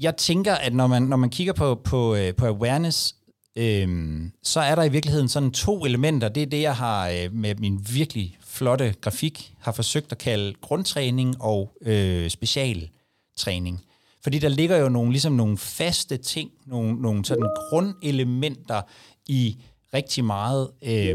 Jeg 0.00 0.16
tænker, 0.16 0.54
at 0.54 0.74
når 0.74 0.86
man, 0.86 1.02
når 1.02 1.16
man 1.16 1.30
kigger 1.30 1.52
på, 1.52 1.74
på, 1.74 2.14
øh, 2.14 2.34
på 2.34 2.46
awareness, 2.46 3.14
øhm, 3.56 4.32
så 4.42 4.60
er 4.60 4.74
der 4.74 4.82
i 4.82 4.88
virkeligheden 4.88 5.28
sådan 5.28 5.50
to 5.50 5.84
elementer. 5.84 6.28
Det 6.28 6.42
er 6.42 6.46
det, 6.46 6.62
jeg 6.62 6.76
har 6.76 7.08
øh, 7.08 7.32
med 7.32 7.54
min 7.54 7.86
virkelig 7.92 8.38
flotte 8.44 8.94
grafik 9.00 9.54
har 9.60 9.72
forsøgt 9.72 10.12
at 10.12 10.18
kalde 10.18 10.54
grundtræning 10.60 11.42
og 11.42 11.72
øh, 11.82 12.30
specialtræning. 12.30 13.84
Fordi 14.22 14.38
der 14.38 14.48
ligger 14.48 14.76
jo 14.76 14.88
nogle, 14.88 15.10
ligesom 15.10 15.32
nogle 15.32 15.58
faste 15.58 16.16
ting, 16.16 16.50
nogle, 16.66 17.02
nogle 17.02 17.24
sådan 17.24 17.50
grundelementer 17.68 18.82
i 19.26 19.56
rigtig 19.94 20.24
meget, 20.24 20.70
øh, 20.82 21.14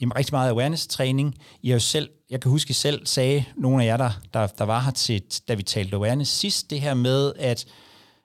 i 0.00 0.06
rigtig 0.06 0.34
meget 0.34 0.50
awareness-træning. 0.50 1.34
I 1.62 1.68
har 1.68 1.74
jo 1.74 1.80
selv, 1.80 2.10
jeg 2.30 2.40
kan 2.40 2.50
huske, 2.50 2.70
I 2.70 2.74
selv 2.74 3.06
sagde, 3.06 3.44
nogle 3.56 3.82
af 3.82 3.86
jer, 3.86 3.96
der, 3.96 4.10
der, 4.34 4.46
der 4.46 4.64
var 4.64 4.80
her 4.80 4.90
til, 4.90 5.22
da 5.48 5.54
vi 5.54 5.62
talte 5.62 5.96
awareness 5.96 6.30
sidst, 6.30 6.70
det 6.70 6.80
her 6.80 6.94
med, 6.94 7.32
at 7.38 7.66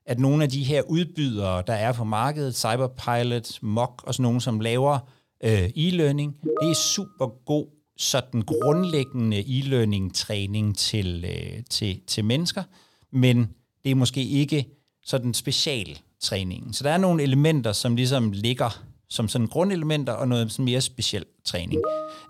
at 0.07 0.19
nogle 0.19 0.43
af 0.43 0.49
de 0.49 0.63
her 0.63 0.81
udbydere, 0.81 1.63
der 1.67 1.73
er 1.73 1.91
på 1.91 2.03
markedet, 2.03 2.55
Cyberpilot, 2.55 3.59
Mock 3.61 4.03
og 4.03 4.13
sådan 4.13 4.23
nogle, 4.23 4.41
som 4.41 4.59
laver 4.59 4.99
øh, 5.43 5.63
e-learning, 5.63 6.41
det 6.61 6.69
er 6.69 6.73
super 6.73 7.45
god 7.45 7.65
sådan 7.97 8.41
grundlæggende 8.41 9.39
e-learning 9.39 10.13
træning 10.13 10.77
til, 10.77 11.25
øh, 11.27 11.63
til, 11.69 11.99
til 12.07 12.25
mennesker, 12.25 12.63
men 13.11 13.49
det 13.83 13.91
er 13.91 13.95
måske 13.95 14.23
ikke 14.23 14.65
sådan 15.05 15.33
special 15.33 15.99
træningen. 16.21 16.73
Så 16.73 16.83
der 16.83 16.91
er 16.91 16.97
nogle 16.97 17.23
elementer, 17.23 17.71
som 17.71 17.95
ligesom 17.95 18.31
ligger 18.31 18.83
som 19.09 19.27
sådan 19.27 19.47
grundelementer, 19.47 20.13
og 20.13 20.27
noget 20.27 20.51
sådan 20.51 20.65
mere 20.65 20.81
speciel 20.81 21.25
træning. 21.45 21.81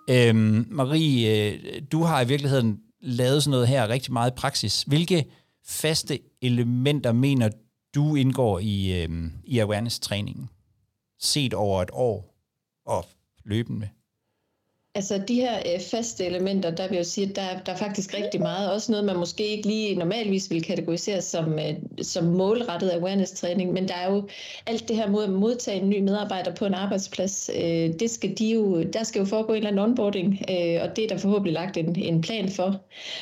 Øhm, 0.09 0.67
Marie, 0.69 1.51
øh, 1.51 1.81
du 1.91 2.03
har 2.03 2.21
i 2.21 2.27
virkeligheden 2.27 2.79
lavet 3.01 3.43
sådan 3.43 3.51
noget 3.51 3.67
her 3.67 3.87
rigtig 3.87 4.13
meget 4.13 4.31
i 4.31 4.35
praksis. 4.37 4.83
Hvilke 4.83 5.25
faste 5.67 6.19
elementer 6.41 7.11
mener 7.11 7.49
du 7.95 8.15
indgår 8.15 8.59
i, 8.59 9.03
øh, 9.03 9.31
i 9.43 9.59
awareness-træningen, 9.59 10.49
set 11.19 11.53
over 11.53 11.81
et 11.81 11.89
år 11.93 12.35
og 12.85 13.05
løbende? 13.43 13.89
Altså 14.97 15.17
de 15.27 15.35
her 15.35 15.57
øh, 15.57 15.81
faste 15.81 16.25
elementer, 16.25 16.71
der 16.71 16.87
vil 16.87 16.95
jeg 16.95 17.05
sige, 17.05 17.29
at 17.29 17.35
der, 17.35 17.59
der 17.65 17.71
er 17.71 17.77
faktisk 17.77 18.13
rigtig 18.13 18.41
meget. 18.41 18.71
Også 18.71 18.91
noget, 18.91 19.05
man 19.05 19.15
måske 19.15 19.47
ikke 19.47 19.67
lige 19.67 19.95
normalvis 19.95 20.51
vil 20.51 20.63
kategorisere 20.63 21.21
som, 21.21 21.59
øh, 21.59 21.73
som 22.01 22.25
målrettet 22.25 22.89
awareness-træning. 22.89 23.73
Men 23.73 23.87
der 23.87 23.93
er 23.93 24.11
jo 24.13 24.27
alt 24.67 24.87
det 24.87 24.95
her 24.95 25.09
mod 25.09 25.23
at 25.23 25.29
modtage 25.29 25.81
en 25.81 25.89
ny 25.89 25.99
medarbejder 25.99 26.55
på 26.55 26.65
en 26.65 26.73
arbejdsplads. 26.73 27.49
Øh, 27.55 27.93
det 27.99 28.09
skal 28.09 28.37
de 28.37 28.45
jo, 28.45 28.83
der 28.83 29.03
skal 29.03 29.19
jo 29.19 29.25
foregå 29.25 29.53
en 29.53 29.57
eller 29.57 29.69
anden 29.69 29.83
onboarding, 29.83 30.41
øh, 30.49 30.81
og 30.81 30.95
det 30.95 31.03
er 31.03 31.07
der 31.07 31.17
forhåbentlig 31.17 31.53
lagt 31.53 31.77
en, 31.77 31.95
en 31.95 32.21
plan 32.21 32.49
for. 32.49 32.81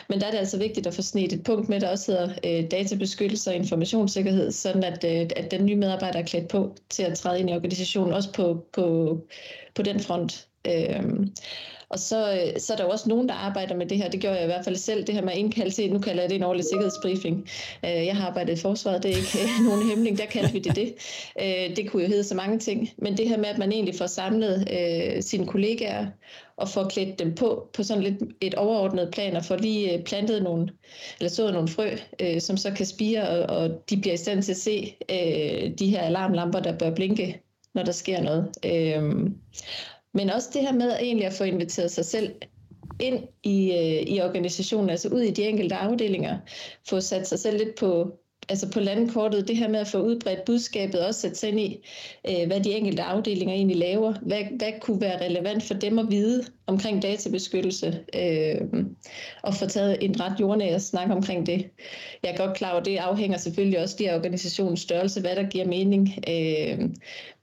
Men 0.10 0.20
der 0.20 0.28
er 0.28 0.32
det 0.32 0.38
altså 0.38 0.58
vigtigt 0.58 0.88
at 0.88 0.94
få 0.94 1.02
snedt 1.02 1.34
et 1.34 1.44
punkt 1.44 1.70
med, 1.70 1.80
der 1.80 1.92
også 1.92 2.12
hedder 2.12 2.30
øh, 2.46 2.72
databeskyttelse 2.72 3.50
og 3.50 3.56
informationssikkerhed, 3.56 4.52
sådan 4.52 4.84
at, 4.84 5.04
øh, 5.04 5.30
at 5.36 5.52
den 5.52 5.66
nye 5.66 5.76
medarbejder 5.76 6.20
er 6.20 6.26
klædt 6.26 6.48
på 6.48 6.76
til 6.90 7.04
at 7.04 7.18
træde 7.18 7.40
ind 7.40 7.50
i 7.50 7.54
organisationen, 7.54 8.14
også 8.14 8.34
på, 8.34 8.66
på, 8.74 9.18
på 9.76 9.82
den 9.82 10.00
front. 10.00 10.48
Øhm, 10.66 11.32
og 11.90 12.00
så, 12.00 12.32
øh, 12.34 12.60
så 12.60 12.74
er 12.74 12.78
der 12.78 12.84
jo 12.84 12.90
også 12.90 13.10
nogen, 13.10 13.30
der 13.30 13.36
arbejder 13.36 13.76
med 13.76 13.86
det 13.86 13.98
her. 13.98 14.10
Det 14.10 14.20
gjorde 14.20 14.36
jeg 14.36 14.44
i 14.44 14.48
hvert 14.48 14.66
fald 14.66 14.76
selv. 14.76 15.08
Det 15.08 15.16
her 15.16 15.22
med 15.22 15.32
at 15.32 15.38
indkalde 15.38 15.72
til, 15.72 15.94
nu 15.94 16.00
kalder 16.00 16.22
jeg 16.22 16.30
det 16.30 16.36
en 16.36 16.44
årlig 16.44 16.66
sikkerhedsbriefing. 16.66 17.50
Øh, 17.86 18.06
jeg 18.06 18.16
har 18.16 18.28
arbejdet 18.28 18.58
i 18.58 18.62
forsvaret, 18.62 19.04
det 19.04 19.12
er 19.12 19.16
ikke 19.16 19.40
øh, 19.44 19.66
nogen 19.70 19.90
hemmeling, 19.90 20.18
der 20.18 20.26
kaldte 20.26 20.54
vi 20.54 20.60
det 20.60 20.76
det. 20.76 20.94
Øh, 21.42 21.76
det 21.76 21.90
kunne 21.90 22.04
jo 22.04 22.10
hedde 22.10 22.24
så 22.24 22.36
mange 22.36 22.60
ting. 22.60 22.90
Men 22.98 23.18
det 23.18 23.30
her 23.30 23.38
med, 23.38 23.46
at 23.46 23.58
man 23.58 23.72
egentlig 23.72 23.96
får 23.96 24.08
samlet 24.08 24.68
øh, 24.72 25.24
sine 25.24 25.48
kollegaer 25.48 26.06
og 26.58 26.70
får 26.70 26.84
klædt 26.84 27.20
dem 27.20 27.36
på 27.36 27.70
på 27.74 27.84
sådan 27.84 28.04
lidt 28.04 28.16
et 28.42 28.56
overordnet 28.56 29.10
plan 29.12 29.36
og 29.36 29.46
får 29.46 29.56
lige 29.56 30.04
plantet 30.06 30.44
nogle, 30.44 30.70
eller 31.20 31.30
sået 31.30 31.54
nogle 31.54 31.68
frø, 31.68 31.90
som 32.40 32.58
så 32.58 32.72
kan 32.72 32.86
spire, 32.86 33.30
og, 33.30 33.58
og 33.58 33.90
de 33.90 33.98
bliver 33.98 34.14
i 34.14 34.18
stand 34.18 34.44
til 34.44 34.52
at 34.52 34.58
se 34.58 34.96
de 35.80 35.90
her 35.90 36.02
alarmlamper, 36.02 36.60
der 36.60 36.78
bør 36.78 36.90
blinke, 36.90 37.42
når 37.74 37.84
der 37.84 37.92
sker 37.92 38.22
noget. 38.22 38.50
Øhm, 38.66 39.36
men 40.16 40.30
også 40.30 40.50
det 40.54 40.62
her 40.62 40.74
med 40.74 40.92
egentlig 40.92 41.26
at 41.28 41.34
få 41.34 41.44
inviteret 41.44 41.92
sig 41.92 42.06
selv 42.06 42.36
ind 43.00 43.24
i, 43.44 43.72
øh, 43.72 44.16
i 44.16 44.22
organisationen, 44.22 44.90
altså 44.90 45.10
ud 45.10 45.22
i 45.22 45.32
de 45.32 45.44
enkelte 45.44 45.76
afdelinger, 45.76 46.38
få 46.90 47.02
sat 47.02 47.28
sig 47.28 47.40
selv 47.40 47.58
lidt 47.58 47.76
på, 47.76 48.20
altså 48.50 48.72
på 48.72 48.80
landkortet, 48.80 49.48
det 49.48 49.58
her 49.58 49.68
med 49.68 49.80
at 49.80 49.88
få 49.88 50.02
udbredt 50.02 50.46
budskabet, 50.46 51.06
også 51.08 51.22
sætte 51.22 51.38
sig 51.38 51.50
ind 51.50 51.60
i, 51.60 51.86
øh, 52.30 52.48
hvad 52.48 52.62
de 52.62 52.72
enkelte 52.72 53.04
afdelinger 53.04 53.56
egentlig 53.56 53.78
laver. 53.78 54.14
Hvad, 54.22 54.44
hvad 54.58 54.72
kunne 54.82 55.02
være 55.02 55.26
relevant 55.26 55.64
for 55.64 55.74
dem 55.74 56.00
at 56.00 56.06
vide 56.10 56.44
omkring 56.68 57.02
databeskyttelse, 57.02 58.00
øh, 58.16 58.86
og 59.44 59.54
få 59.54 59.66
taget 59.66 59.98
en 60.02 60.22
ret 60.22 60.40
jordnær 60.40 60.78
snak 60.78 61.10
omkring 61.10 61.46
det. 61.46 61.70
Jeg 62.24 62.32
er 62.32 62.38
godt 62.38 62.58
klar 62.58 62.72
over, 62.72 62.80
at 62.80 62.86
det 62.86 62.98
afhænger 62.98 63.38
selvfølgelig 63.38 63.82
også 63.82 64.06
af 64.10 64.16
organisationens 64.16 64.80
størrelse, 64.80 65.22
hvad 65.22 65.36
der 65.36 65.50
giver 65.50 65.66
mening. 65.66 66.10
Øh, 66.28 66.80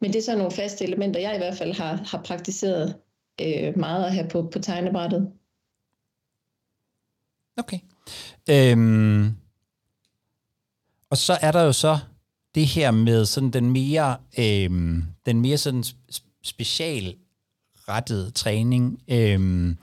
men 0.01 0.13
det 0.13 0.17
er 0.17 0.23
så 0.23 0.37
nogle 0.37 0.53
faste 0.53 0.85
elementer, 0.85 1.21
jeg 1.21 1.35
i 1.35 1.39
hvert 1.39 1.57
fald 1.57 1.73
har, 1.73 2.01
har 2.07 2.23
praktiseret 2.25 2.95
øh, 3.41 3.79
meget 3.79 4.05
at 4.05 4.13
have 4.13 4.29
på, 4.29 4.49
på 4.53 4.59
tegnebrættet. 4.59 5.33
Okay. 7.59 7.79
Øhm, 8.51 9.42
og 11.13 11.19
så 11.19 11.39
er 11.41 11.53
der 11.53 11.63
jo 11.63 11.73
så 11.73 11.99
det 12.55 12.67
her 12.67 12.91
med 12.91 13.27
sådan 13.27 13.51
den 13.51 13.71
mere, 13.71 14.17
øh, 14.39 14.71
den 15.27 15.41
mere 15.41 15.59
sådan 15.59 15.85
specialrettede 16.43 18.31
træning, 18.35 18.99
øh, 19.09 19.75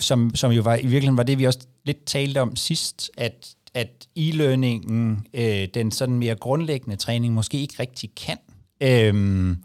som, 0.00 0.34
som 0.34 0.52
jo 0.52 0.62
var, 0.62 0.74
i 0.74 0.82
virkeligheden 0.82 1.16
var 1.16 1.22
det, 1.22 1.38
vi 1.38 1.44
også 1.44 1.66
lidt 1.84 2.04
talte 2.06 2.40
om 2.40 2.56
sidst, 2.56 3.10
at, 3.16 3.54
at 3.74 4.08
e-learningen, 4.18 5.28
øh, 5.34 5.68
den 5.74 5.90
sådan 5.90 6.18
mere 6.18 6.34
grundlæggende 6.34 6.96
træning, 6.96 7.34
måske 7.34 7.60
ikke 7.60 7.74
rigtig 7.78 8.10
kan. 8.14 8.38
Øh, 8.80 9.56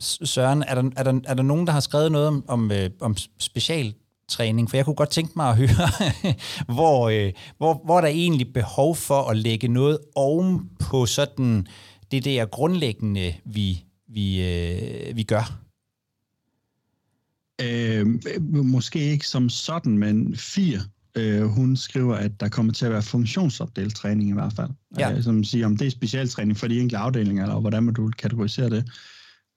Søren, 0.00 0.62
er 0.62 0.74
der, 0.74 0.90
er, 0.96 1.02
der, 1.02 1.20
er 1.24 1.34
der 1.34 1.42
nogen, 1.42 1.66
der 1.66 1.72
har 1.72 1.80
skrevet 1.80 2.12
noget 2.12 2.28
om, 2.28 2.44
om, 2.48 2.72
øh, 2.72 2.90
om 3.00 3.16
special 3.38 3.94
træning? 4.30 4.70
For 4.70 4.76
jeg 4.76 4.84
kunne 4.84 4.94
godt 4.94 5.10
tænke 5.10 5.32
mig 5.36 5.48
at 5.48 5.56
høre, 5.56 5.88
hvor, 6.74 7.08
øh, 7.08 7.32
hvor, 7.58 7.82
hvor 7.84 7.96
er 7.96 8.00
der 8.00 8.08
egentlig 8.08 8.52
behov 8.52 8.96
for 8.96 9.22
at 9.30 9.36
lægge 9.36 9.68
noget 9.68 9.98
oven 10.14 10.70
på 10.80 11.06
sådan 11.06 11.66
det 12.10 12.24
der 12.24 12.46
grundlæggende, 12.46 13.34
vi, 13.44 13.84
vi, 14.08 14.42
øh, 14.42 15.16
vi 15.16 15.22
gør? 15.22 15.60
Øh, 17.62 18.06
måske 18.50 18.98
ikke 18.98 19.26
som 19.26 19.48
sådan, 19.48 19.98
men 19.98 20.36
fire. 20.36 20.80
Øh, 21.14 21.42
hun 21.42 21.76
skriver, 21.76 22.14
at 22.14 22.40
der 22.40 22.48
kommer 22.48 22.72
til 22.72 22.86
at 22.86 22.92
være 22.92 23.02
funktionsopdelt 23.02 23.96
træning 23.96 24.30
i 24.30 24.32
hvert 24.32 24.52
fald. 24.52 24.70
Ja. 24.98 25.12
Øh, 25.12 25.22
som 25.22 25.44
siger, 25.44 25.66
om 25.66 25.76
det 25.76 25.86
er 25.86 25.90
specialtræning 25.90 26.56
for 26.56 26.68
de 26.68 26.74
enkelte 26.80 26.98
afdelinger, 26.98 27.42
eller 27.42 27.60
hvordan 27.60 27.82
man 27.82 27.94
du 27.94 28.10
kategorisere 28.18 28.70
det. 28.70 28.90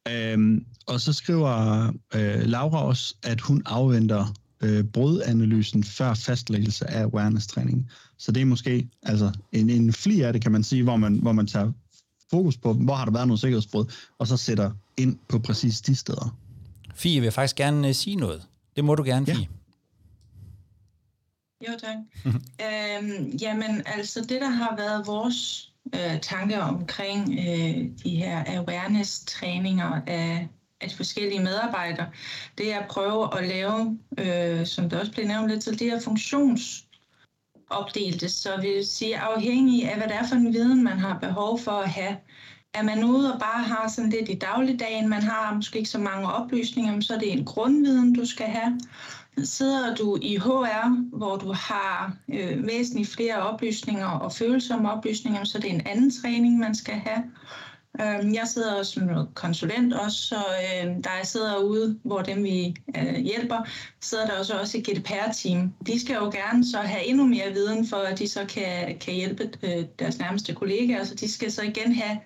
Øh, 0.09 0.61
og 0.87 1.01
så 1.01 1.13
skriver 1.13 1.87
øh, 2.15 2.41
Laura 2.45 2.83
også, 2.83 3.15
at 3.23 3.41
hun 3.41 3.61
afventer 3.65 4.33
øh, 4.63 4.83
brudanalysen 4.83 5.83
før 5.83 6.13
fastlæggelse 6.13 6.89
af 6.89 7.03
awareness-træning. 7.03 7.89
Så 8.17 8.31
det 8.31 8.41
er 8.41 8.45
måske 8.45 8.89
altså 9.03 9.31
en, 9.51 9.69
en 9.69 9.93
fli 9.93 10.21
af 10.21 10.33
det, 10.33 10.41
kan 10.41 10.51
man 10.51 10.63
sige, 10.63 10.83
hvor 10.83 10.97
man, 10.97 11.15
hvor 11.15 11.31
man 11.31 11.47
tager 11.47 11.71
fokus 12.29 12.57
på, 12.57 12.73
hvor 12.73 12.95
har 12.95 13.05
der 13.05 13.11
været 13.11 13.27
noget 13.27 13.39
sikkerhedsbrud, 13.39 13.85
og 14.19 14.27
så 14.27 14.37
sætter 14.37 14.71
ind 14.97 15.17
på 15.27 15.39
præcis 15.39 15.81
de 15.81 15.95
steder. 15.95 16.37
Fie 16.95 17.21
vil 17.21 17.31
faktisk 17.31 17.55
gerne 17.55 17.87
uh, 17.87 17.95
sige 17.95 18.15
noget. 18.15 18.41
Det 18.75 18.85
må 18.85 18.95
du 18.95 19.03
gerne, 19.03 19.25
Fie. 19.25 19.35
Ja. 19.35 19.45
Jo, 21.67 21.77
tak. 21.79 21.97
Øhm, 22.25 23.37
jamen, 23.41 23.83
altså 23.85 24.21
det, 24.21 24.41
der 24.41 24.49
har 24.49 24.75
været 24.77 25.07
vores 25.07 25.71
øh, 25.95 26.19
tanke 26.21 26.61
omkring 26.61 27.31
øh, 27.31 27.89
de 28.03 28.15
her 28.15 28.43
awareness-træninger 28.47 30.01
af 30.07 30.47
forskellige 30.91 31.43
medarbejdere, 31.43 32.07
det 32.57 32.73
er 32.73 32.79
at 32.79 32.87
prøve 32.87 33.39
at 33.39 33.47
lave, 33.47 33.99
øh, 34.17 34.65
som 34.65 34.89
det 34.89 34.99
også 34.99 35.11
blev 35.11 35.27
nævnt 35.27 35.49
lidt, 35.49 35.63
til, 35.63 35.79
de 35.79 35.89
her 35.89 35.99
funktionsopdelte, 35.99 38.29
så 38.29 38.57
vi 38.61 38.67
vil 38.67 38.87
sige 38.87 39.17
afhængig 39.17 39.89
af, 39.89 39.97
hvad 39.97 40.07
det 40.07 40.15
er 40.15 40.27
for 40.27 40.35
en 40.35 40.53
viden, 40.53 40.83
man 40.83 40.99
har 40.99 41.19
behov 41.19 41.59
for 41.59 41.71
at 41.71 41.89
have. 41.89 42.17
Er 42.73 42.83
man 42.83 43.03
ude 43.03 43.33
og 43.33 43.39
bare 43.39 43.63
har 43.63 43.87
sådan 43.87 44.09
lidt 44.09 44.29
i 44.29 44.33
dagligdagen, 44.33 45.09
man 45.09 45.23
har 45.23 45.53
måske 45.53 45.77
ikke 45.77 45.89
så 45.89 45.99
mange 45.99 46.33
oplysninger, 46.33 47.01
så 47.01 47.13
er 47.13 47.19
det 47.19 47.31
en 47.31 47.45
grundviden, 47.45 48.15
du 48.15 48.25
skal 48.25 48.47
have. 48.47 48.79
Sidder 49.43 49.95
du 49.95 50.17
i 50.21 50.37
HR, 50.37 51.15
hvor 51.17 51.37
du 51.37 51.53
har 51.53 52.17
øh, 52.33 52.67
væsentligt 52.67 53.09
flere 53.09 53.35
oplysninger 53.35 54.07
og 54.07 54.31
følsomme 54.31 54.91
oplysninger, 54.91 55.43
så 55.43 55.59
det 55.59 55.69
er 55.69 55.73
en 55.73 55.87
anden 55.87 56.11
træning, 56.21 56.57
man 56.57 56.75
skal 56.75 56.95
have. 56.95 57.23
Øh, 58.01 58.33
jeg 58.33 58.47
sidder 58.47 58.73
også 58.73 58.91
som 58.91 59.27
konsulent 59.33 59.93
også, 59.93 60.17
så 60.17 60.35
øh, 60.35 61.03
der 61.03 61.09
er 61.09 61.23
sidder 61.23 61.57
ude, 61.57 61.99
hvor 62.03 62.21
dem 62.21 62.43
vi 62.43 62.75
øh, 62.97 63.15
hjælper, 63.15 63.57
sidder 64.01 64.25
der 64.25 64.39
også, 64.39 64.59
også 64.59 64.77
et 64.77 64.87
GDPR-team. 64.87 65.73
De 65.87 65.99
skal 65.99 66.15
jo 66.15 66.29
gerne 66.29 66.65
så 66.65 66.77
have 66.77 67.05
endnu 67.05 67.25
mere 67.25 67.51
viden, 67.53 67.87
for 67.87 67.97
at 67.97 68.19
de 68.19 68.27
så 68.27 68.45
kan, 68.45 68.97
kan 68.99 69.13
hjælpe 69.13 69.51
øh, 69.63 69.85
deres 69.99 70.19
nærmeste 70.19 70.53
kollegaer, 70.53 71.03
så 71.03 71.15
de 71.15 71.31
skal 71.31 71.51
så 71.51 71.61
igen 71.61 71.95
have 71.95 72.19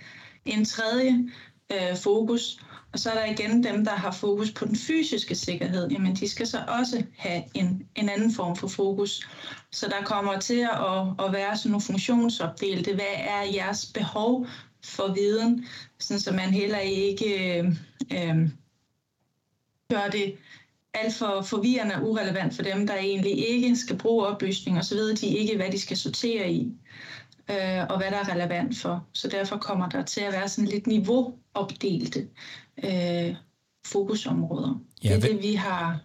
en 0.45 0.65
tredje 0.65 1.29
øh, 1.71 1.97
fokus. 1.97 2.59
Og 2.93 2.99
så 2.99 3.09
er 3.11 3.13
der 3.13 3.25
igen 3.25 3.63
dem, 3.63 3.85
der 3.85 3.91
har 3.91 4.11
fokus 4.11 4.51
på 4.51 4.65
den 4.65 4.75
fysiske 4.75 5.35
sikkerhed. 5.35 5.87
Jamen, 5.87 6.15
de 6.15 6.29
skal 6.29 6.47
så 6.47 6.59
også 6.67 7.03
have 7.17 7.43
en, 7.53 7.87
en 7.95 8.09
anden 8.09 8.33
form 8.33 8.55
for 8.55 8.67
fokus. 8.67 9.27
Så 9.71 9.85
der 9.87 10.05
kommer 10.05 10.39
til 10.39 10.59
at, 10.59 11.25
at 11.25 11.33
være 11.33 11.57
sådan 11.57 11.71
nogle 11.71 11.81
funktionsopdelte. 11.81 12.93
Hvad 12.93 13.15
er 13.17 13.41
jeres 13.53 13.85
behov 13.85 14.47
for 14.87 15.13
viden, 15.13 15.65
sådan 15.99 16.19
så 16.19 16.31
man 16.31 16.49
heller 16.49 16.79
ikke 16.79 17.59
øh, 17.59 17.65
øh, 18.13 18.49
gør 19.89 20.07
det 20.11 20.35
alt 20.93 21.13
for 21.13 21.41
forvirrende 21.41 21.95
og 21.95 22.09
urelevant 22.09 22.55
for 22.55 22.63
dem, 22.63 22.87
der 22.87 22.95
egentlig 22.95 23.47
ikke 23.49 23.75
skal 23.75 23.97
bruge 23.97 24.27
oplysninger, 24.27 24.81
så 24.81 24.95
ved 24.95 25.15
de 25.15 25.27
ikke, 25.27 25.55
hvad 25.55 25.71
de 25.71 25.79
skal 25.79 25.97
sortere 25.97 26.51
i, 26.51 26.73
øh, 27.49 27.83
og 27.89 27.97
hvad 27.97 28.11
der 28.11 28.17
er 28.17 28.33
relevant 28.33 28.77
for. 28.77 29.07
Så 29.13 29.27
derfor 29.27 29.57
kommer 29.57 29.89
der 29.89 30.03
til 30.03 30.21
at 30.21 30.33
være 30.33 30.49
sådan 30.49 30.69
lidt 30.69 30.87
niveauopdelte 30.87 32.27
øh, 32.83 33.35
fokusområder. 33.85 34.81
Ja, 35.03 35.15
det 35.15 35.23
er 35.23 35.33
det, 35.33 35.43
vi 35.43 35.53
har, 35.53 35.99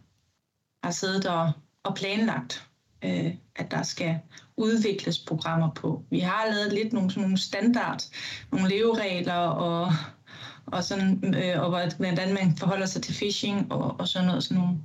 har 0.84 0.90
siddet 0.90 1.26
og, 1.26 1.52
og 1.82 1.94
planlagt 1.94 2.66
øh, 3.04 3.34
at 3.56 3.70
der 3.70 3.82
skal 3.82 4.18
udvikles 4.56 5.18
programmer 5.18 5.70
på. 5.74 6.02
Vi 6.10 6.18
har 6.18 6.46
lavet 6.54 6.72
lidt 6.72 6.92
nogle, 6.92 7.10
sådan 7.10 7.22
nogle 7.22 7.38
standard, 7.38 8.02
nogle 8.52 8.68
leveregler 8.68 9.34
og, 9.34 9.92
og, 10.66 10.84
sådan, 10.84 11.34
øh, 11.34 11.62
og 11.62 11.68
hvordan 11.70 12.34
man 12.34 12.56
forholder 12.56 12.86
sig 12.86 13.02
til 13.02 13.14
phishing 13.14 13.72
og, 13.72 14.00
og 14.00 14.08
sådan 14.08 14.28
noget, 14.28 14.44
sådan 14.44 14.62
nogle 14.62 14.78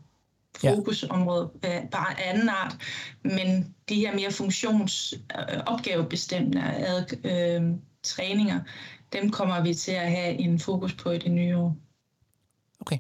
fokusområder 0.62 1.48
ja. 1.64 1.86
bare 1.92 2.22
anden 2.22 2.50
art, 2.50 2.78
men 3.24 3.76
de 3.90 3.96
her 3.96 4.16
mere 4.16 4.32
funktionsopgavebestemte 4.32 6.60
øh, 7.24 7.56
øh, 7.56 7.62
træninger, 8.04 8.60
dem 9.14 9.30
kommer 9.30 9.62
vi 9.62 9.74
til 9.74 9.92
at 9.92 10.12
have 10.12 10.34
en 10.34 10.60
fokus 10.60 10.94
på 10.94 11.12
i 11.12 11.18
det 11.18 11.32
nye 11.32 11.58
år. 11.58 11.78
Okay. 12.80 12.98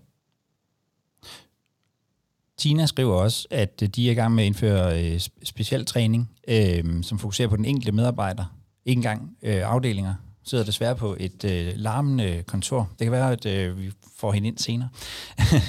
Tina 2.57 2.85
skriver 2.85 3.13
også, 3.13 3.47
at 3.51 3.79
øh, 3.83 3.89
de 3.89 4.07
er 4.07 4.11
i 4.11 4.15
gang 4.15 4.35
med 4.35 4.43
at 4.43 4.47
indføre 4.47 5.03
øh, 5.03 5.19
speciel 5.43 5.85
træning, 5.85 6.29
øh, 6.47 7.03
som 7.03 7.19
fokuserer 7.19 7.47
på 7.47 7.55
den 7.55 7.65
enkelte 7.65 7.91
medarbejder. 7.91 8.45
Ikke 8.85 8.99
engang 8.99 9.37
øh, 9.41 9.61
afdelinger 9.71 10.13
sidder 10.43 10.63
desværre 10.63 10.95
på 10.95 11.15
et 11.19 11.43
øh, 11.45 11.73
larmende 11.75 12.43
kontor. 12.47 12.89
Det 12.99 13.05
kan 13.05 13.11
være, 13.11 13.31
at 13.31 13.45
øh, 13.45 13.79
vi 13.79 13.91
får 14.17 14.31
hende 14.31 14.47
ind 14.47 14.57
senere. 14.57 14.89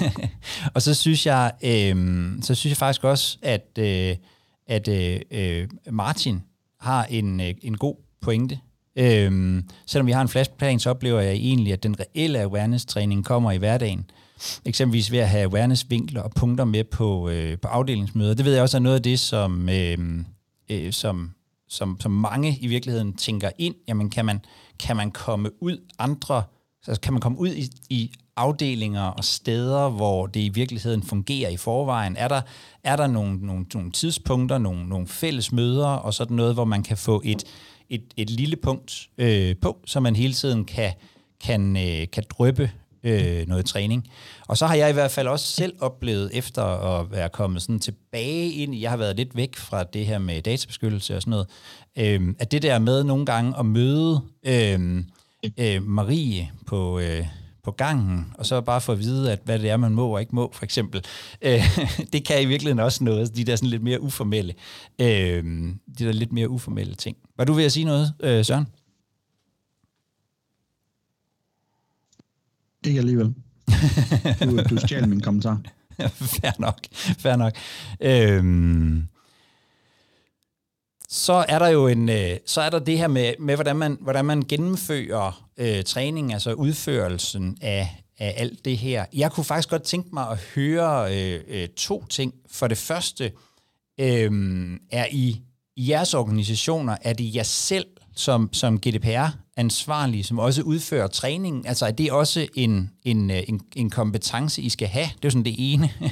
og 0.75 0.81
så 0.81 0.93
synes 0.93 1.25
jeg, 1.25 1.51
øh, 1.63 1.95
så 2.41 2.55
synes 2.55 2.71
jeg 2.71 2.77
faktisk 2.77 3.03
også, 3.03 3.37
at, 3.41 3.77
øh, 3.79 4.15
at 4.67 4.87
øh, 4.87 5.19
øh 5.31 5.67
Martin 5.91 6.41
har 6.79 7.05
en, 7.05 7.39
øh, 7.39 7.53
en 7.61 7.77
god 7.77 7.95
pointe. 8.21 8.59
Øh, 8.95 9.63
selvom 9.85 10.07
vi 10.07 10.11
har 10.11 10.21
en 10.21 10.27
flashplan, 10.27 10.79
så 10.79 10.89
oplever 10.89 11.19
jeg 11.19 11.33
egentlig, 11.33 11.73
at 11.73 11.83
den 11.83 11.95
reelle 11.99 12.39
awareness-træning 12.39 13.25
kommer 13.25 13.51
i 13.51 13.57
hverdagen. 13.57 14.09
Eksempelvis 14.65 15.11
ved 15.11 15.19
at 15.19 15.29
have 15.29 15.43
awareness-vinkler 15.43 16.21
og 16.21 16.31
punkter 16.31 16.65
med 16.65 16.83
på, 16.83 17.29
øh, 17.29 17.57
på 17.57 17.67
afdelingsmøder. 17.67 18.33
Det 18.33 18.45
ved 18.45 18.53
jeg 18.53 18.61
også 18.61 18.77
er 18.77 18.81
noget 18.81 18.95
af 18.95 19.03
det, 19.03 19.19
som, 19.19 19.69
øh, 19.69 19.97
øh, 20.69 20.93
som, 20.93 21.31
som, 21.69 21.97
som 21.99 22.11
mange 22.11 22.57
i 22.61 22.67
virkeligheden 22.67 23.13
tænker 23.13 23.49
ind. 23.57 23.75
Jamen, 23.87 24.09
kan 24.09 24.25
man, 24.25 24.39
kan 24.79 24.95
man 24.95 25.11
komme 25.11 25.63
ud 25.63 25.77
andre, 25.99 26.43
altså 26.87 27.01
kan 27.01 27.13
man 27.13 27.21
komme 27.21 27.39
ud 27.39 27.49
i, 27.49 27.69
i 27.89 28.11
afdelinger 28.35 29.03
og 29.03 29.23
steder, 29.23 29.89
hvor 29.89 30.25
det 30.25 30.39
i 30.39 30.49
virkeligheden 30.49 31.03
fungerer 31.03 31.49
i 31.49 31.57
forvejen? 31.57 32.17
Er 32.17 32.27
der, 32.27 32.41
er 32.83 32.95
der 32.95 33.07
nogle, 33.07 33.37
nogle, 33.37 33.65
nogle 33.73 33.91
tidspunkter, 33.91 34.57
nogle, 34.57 34.89
nogle 34.89 35.07
fælles 35.07 35.51
møder 35.51 35.87
og 35.87 36.13
sådan 36.13 36.37
noget, 36.37 36.53
hvor 36.53 36.65
man 36.65 36.83
kan 36.83 36.97
få 36.97 37.21
et, 37.25 37.43
et, 37.89 38.03
et 38.17 38.29
lille 38.29 38.55
punkt 38.55 39.09
øh, 39.17 39.55
på, 39.61 39.77
så 39.85 39.99
man 39.99 40.15
hele 40.15 40.33
tiden 40.33 40.65
kan, 40.65 40.93
kan, 41.41 41.77
øh, 41.77 42.07
kan 42.11 42.23
drøbe 42.29 42.71
øh, 43.03 43.47
noget 43.47 43.65
træning. 43.65 44.07
Og 44.47 44.57
så 44.57 44.65
har 44.67 44.75
jeg 44.75 44.89
i 44.89 44.93
hvert 44.93 45.11
fald 45.11 45.27
også 45.27 45.45
selv 45.45 45.73
oplevet, 45.79 46.31
efter 46.33 46.63
at 46.63 47.11
være 47.11 47.29
kommet 47.29 47.61
sådan 47.61 47.79
tilbage 47.79 48.51
ind, 48.51 48.75
jeg 48.75 48.89
har 48.89 48.97
været 48.97 49.17
lidt 49.17 49.35
væk 49.35 49.55
fra 49.55 49.83
det 49.83 50.05
her 50.05 50.17
med 50.19 50.41
databeskyttelse 50.41 51.15
og 51.15 51.21
sådan 51.21 51.31
noget, 51.31 51.47
øh, 51.97 52.35
at 52.39 52.51
det 52.51 52.61
der 52.61 52.79
med 52.79 53.03
nogle 53.03 53.25
gange 53.25 53.59
at 53.59 53.65
møde 53.65 54.21
øh, 54.45 55.03
øh, 55.57 55.83
Marie 55.83 56.51
på... 56.65 56.99
Øh, 56.99 57.25
på 57.63 57.71
gangen, 57.71 58.33
og 58.37 58.45
så 58.45 58.61
bare 58.61 58.81
få 58.81 58.91
at 58.91 58.99
vide, 58.99 59.31
at 59.31 59.39
hvad 59.45 59.59
det 59.59 59.69
er, 59.69 59.77
man 59.77 59.91
må 59.91 60.07
og 60.07 60.19
ikke 60.19 60.35
må, 60.35 60.51
for 60.53 60.63
eksempel. 60.63 61.05
Øh, 61.41 61.63
det 62.13 62.25
kan 62.25 62.41
i 62.41 62.45
virkeligheden 62.45 62.79
også 62.79 63.03
noget, 63.03 63.35
de 63.35 63.43
der 63.43 63.55
sådan 63.55 63.69
lidt 63.69 63.83
mere 63.83 64.01
uformelle, 64.01 64.53
øh, 64.99 65.43
de 65.99 66.05
der 66.05 66.11
lidt 66.11 66.31
mere 66.31 66.49
uformelle 66.49 66.95
ting. 66.95 67.17
Var 67.37 67.45
du 67.45 67.53
ved 67.53 67.65
at 67.65 67.71
sige 67.71 67.83
noget, 67.83 68.13
øh, 68.19 68.45
Søren? 68.45 68.67
Ikke 72.85 72.99
alligevel. 72.99 73.33
Du, 74.43 74.63
du 74.69 74.77
stjal 74.77 75.09
min 75.09 75.21
kommentar. 75.21 75.61
fair 76.41 76.59
nok, 76.59 76.79
fair 77.17 77.35
nok. 77.35 77.53
Øhm, 78.01 79.07
så 81.09 81.45
er 81.49 81.59
der 81.59 81.67
jo 81.67 81.87
en, 81.87 82.09
øh, 82.09 82.37
så 82.45 82.61
er 82.61 82.69
der 82.69 82.79
det 82.79 82.97
her 82.97 83.07
med, 83.07 83.33
med 83.39 83.55
hvordan, 83.55 83.75
man, 83.75 83.97
hvordan 84.01 84.25
man 84.25 84.41
gennemfører 84.41 85.49
øh, 85.57 85.83
træning, 85.83 86.33
altså 86.33 86.53
udførelsen 86.53 87.57
af, 87.61 88.03
af 88.19 88.33
alt 88.37 88.65
det 88.65 88.77
her. 88.77 89.05
Jeg 89.13 89.31
kunne 89.31 89.43
faktisk 89.43 89.69
godt 89.69 89.83
tænke 89.83 90.09
mig 90.13 90.29
at 90.29 90.37
høre 90.55 91.17
øh, 91.17 91.41
øh, 91.47 91.67
to 91.67 92.05
ting. 92.05 92.33
For 92.51 92.67
det 92.67 92.77
første, 92.77 93.31
øh, 93.99 94.31
er 94.91 95.05
I, 95.11 95.41
i 95.75 95.89
jeres 95.89 96.13
organisationer, 96.13 96.97
er 97.01 97.13
det 97.13 97.35
jer 97.35 97.43
selv 97.43 97.85
som, 98.15 98.53
som 98.53 98.79
GDPR 98.79 99.27
ansvarlige, 99.59 100.23
som 100.23 100.39
også 100.39 100.61
udfører 100.61 101.07
træningen? 101.07 101.67
Altså 101.67 101.85
er 101.85 101.91
det 101.91 102.11
også 102.11 102.47
en, 102.55 102.89
en, 103.03 103.31
øh, 103.31 103.43
en, 103.47 103.61
en 103.75 103.89
kompetence, 103.89 104.61
I 104.61 104.69
skal 104.69 104.87
have? 104.87 105.05
Det 105.05 105.13
er 105.13 105.19
jo 105.23 105.29
sådan 105.29 105.45
det 105.45 105.55
ene. 105.57 105.89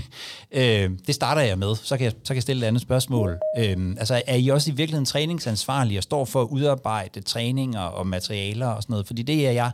øh, 0.51 0.91
det 1.07 1.15
starter 1.15 1.41
jeg 1.41 1.57
med, 1.57 1.75
så 1.75 1.97
kan 1.97 2.05
jeg, 2.05 2.11
så 2.11 2.27
kan 2.27 2.35
jeg 2.35 2.43
stille 2.43 2.65
et 2.65 2.67
andet 2.67 2.81
spørgsmål. 2.81 3.37
Øh, 3.57 3.95
altså 3.97 4.21
er 4.27 4.35
I 4.35 4.47
også 4.47 4.71
i 4.71 4.73
virkeligheden 4.73 5.05
træningsansvarlige 5.05 5.99
og 5.99 6.03
står 6.03 6.25
for 6.25 6.41
at 6.41 6.47
udarbejde 6.47 7.21
træninger 7.21 7.81
og 7.81 8.07
materialer 8.07 8.67
og 8.67 8.83
sådan 8.83 8.93
noget? 8.93 9.07
Fordi 9.07 9.21
det 9.21 9.47
er 9.47 9.51
jeg, 9.51 9.71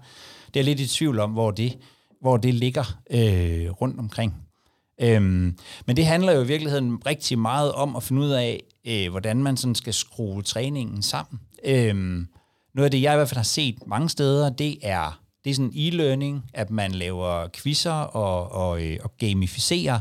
det 0.54 0.60
er 0.60 0.64
lidt 0.64 0.80
i 0.80 0.88
tvivl 0.88 1.20
om, 1.20 1.32
hvor 1.32 1.52
det, 1.52 1.78
hvor 2.22 2.38
det 2.38 2.54
ligger 2.54 2.98
øh, 3.12 3.72
rundt 3.72 4.00
omkring. 4.00 4.34
Øhm, 5.02 5.58
men 5.88 5.98
det 5.98 6.06
handler 6.06 6.32
jo 6.32 6.42
i 6.42 6.48
virkeligheden 6.48 7.06
rigtig 7.06 7.40
meget 7.40 7.72
om 7.72 7.96
at 7.96 8.04
finde 8.04 8.22
ud 8.22 8.30
af, 8.30 8.64
øh, 8.88 9.10
hvordan 9.10 9.44
man 9.44 9.58
sådan 9.58 9.76
skal 9.76 9.94
skrue 9.94 10.42
træningen 10.42 11.02
sammen. 11.02 11.40
Øhm, 11.66 12.28
noget 12.76 12.86
af 12.86 12.92
det, 12.92 13.02
jeg 13.02 13.14
i 13.14 13.16
hvert 13.16 13.30
fald 13.30 13.38
har 13.38 13.44
set 13.44 13.88
mange 13.88 14.10
steder, 14.10 14.50
det 14.50 14.78
er, 14.82 15.22
det 15.44 15.50
er 15.50 15.56
sådan 15.56 15.72
e-learning, 15.76 16.50
at 16.54 16.70
man 16.70 16.92
laver 16.92 17.48
quizzer 17.54 17.92
og, 17.92 18.52
og, 18.52 18.84
øh, 18.84 19.00
og 19.04 19.18
gamificerer 19.18 20.00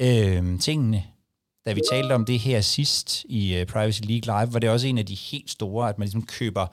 øh, 0.00 0.58
tingene. 0.60 1.04
Da 1.66 1.72
vi 1.72 1.80
talte 1.92 2.14
om 2.14 2.24
det 2.24 2.38
her 2.38 2.60
sidst 2.60 3.24
i 3.28 3.60
uh, 3.60 3.66
Privacy 3.66 4.00
League 4.00 4.40
Live, 4.40 4.52
var 4.52 4.58
det 4.58 4.70
også 4.70 4.86
en 4.86 4.98
af 4.98 5.06
de 5.06 5.14
helt 5.14 5.50
store, 5.50 5.88
at 5.88 5.98
man 5.98 6.06
ligesom 6.06 6.26
køber, 6.26 6.66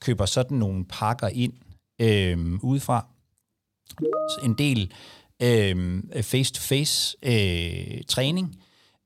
køber 0.00 0.26
sådan 0.26 0.56
nogle 0.56 0.84
pakker 0.84 1.28
ind 1.28 1.52
øh, 2.00 2.58
udefra. 2.62 3.06
Så 4.00 4.40
en 4.44 4.54
del 4.54 4.92
øh, 5.42 6.02
face-to-face 6.22 7.16
øh, 7.22 8.02
træning, 8.08 8.56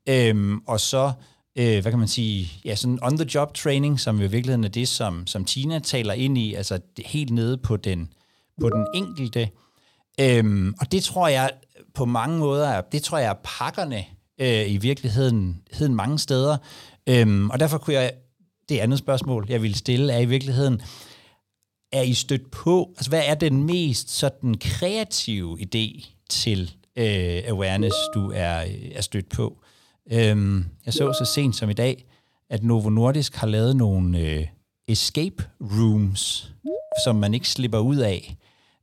øh, 0.09 0.57
og 0.66 0.80
så 0.80 1.12
øh, 1.56 1.82
hvad 1.82 1.92
kan 1.92 1.98
man 1.98 2.08
sige, 2.08 2.50
ja, 2.64 2.74
sådan 2.74 2.98
on-the-job 3.02 3.54
training, 3.54 4.00
som 4.00 4.16
i 4.20 4.26
virkeligheden 4.26 4.64
er 4.64 4.68
det, 4.68 4.88
som, 4.88 5.26
som 5.26 5.44
Tina 5.44 5.78
taler 5.78 6.12
ind 6.12 6.38
i, 6.38 6.54
altså 6.54 6.80
helt 7.06 7.30
nede 7.30 7.58
på 7.58 7.76
den, 7.76 8.12
på 8.60 8.68
den 8.68 8.86
enkelte. 8.94 9.48
Øhm, 10.20 10.74
og 10.80 10.92
det 10.92 11.04
tror 11.04 11.28
jeg 11.28 11.50
på 11.94 12.04
mange 12.04 12.38
måder, 12.38 12.80
det 12.80 13.02
tror 13.02 13.18
jeg 13.18 13.30
er 13.30 13.40
pakkerne 13.58 14.04
øh, 14.40 14.72
i 14.72 14.76
virkeligheden 14.76 15.62
heden 15.72 15.94
mange 15.94 16.18
steder. 16.18 16.56
Øhm, 17.06 17.50
og 17.50 17.60
derfor 17.60 17.78
kunne 17.78 17.94
jeg, 17.94 18.12
det 18.68 18.78
andet 18.78 18.98
spørgsmål, 18.98 19.46
jeg 19.48 19.62
ville 19.62 19.76
stille, 19.76 20.12
er 20.12 20.18
i 20.18 20.24
virkeligheden, 20.24 20.82
er 21.92 22.02
I 22.02 22.14
stødt 22.14 22.50
på, 22.50 22.94
altså 22.96 23.08
hvad 23.08 23.22
er 23.26 23.34
den 23.34 23.64
mest 23.64 24.10
sådan 24.10 24.54
kreative 24.54 25.58
idé 25.60 26.10
til 26.28 26.72
øh, 26.96 27.42
awareness, 27.46 27.94
du 28.14 28.30
er, 28.34 28.64
er 28.94 29.00
stødt 29.00 29.28
på? 29.28 29.63
Øhm, 30.12 30.64
jeg 30.86 30.94
så 30.94 31.12
så 31.12 31.32
sent 31.34 31.56
som 31.56 31.70
i 31.70 31.72
dag, 31.72 32.06
at 32.50 32.62
Novo 32.62 32.90
Nordisk 32.90 33.34
har 33.34 33.46
lavet 33.46 33.76
nogle 33.76 34.18
øh, 34.18 34.46
escape 34.88 35.44
rooms, 35.60 36.52
som 37.04 37.16
man 37.16 37.34
ikke 37.34 37.48
slipper 37.48 37.78
ud 37.78 37.96
af, 37.96 38.36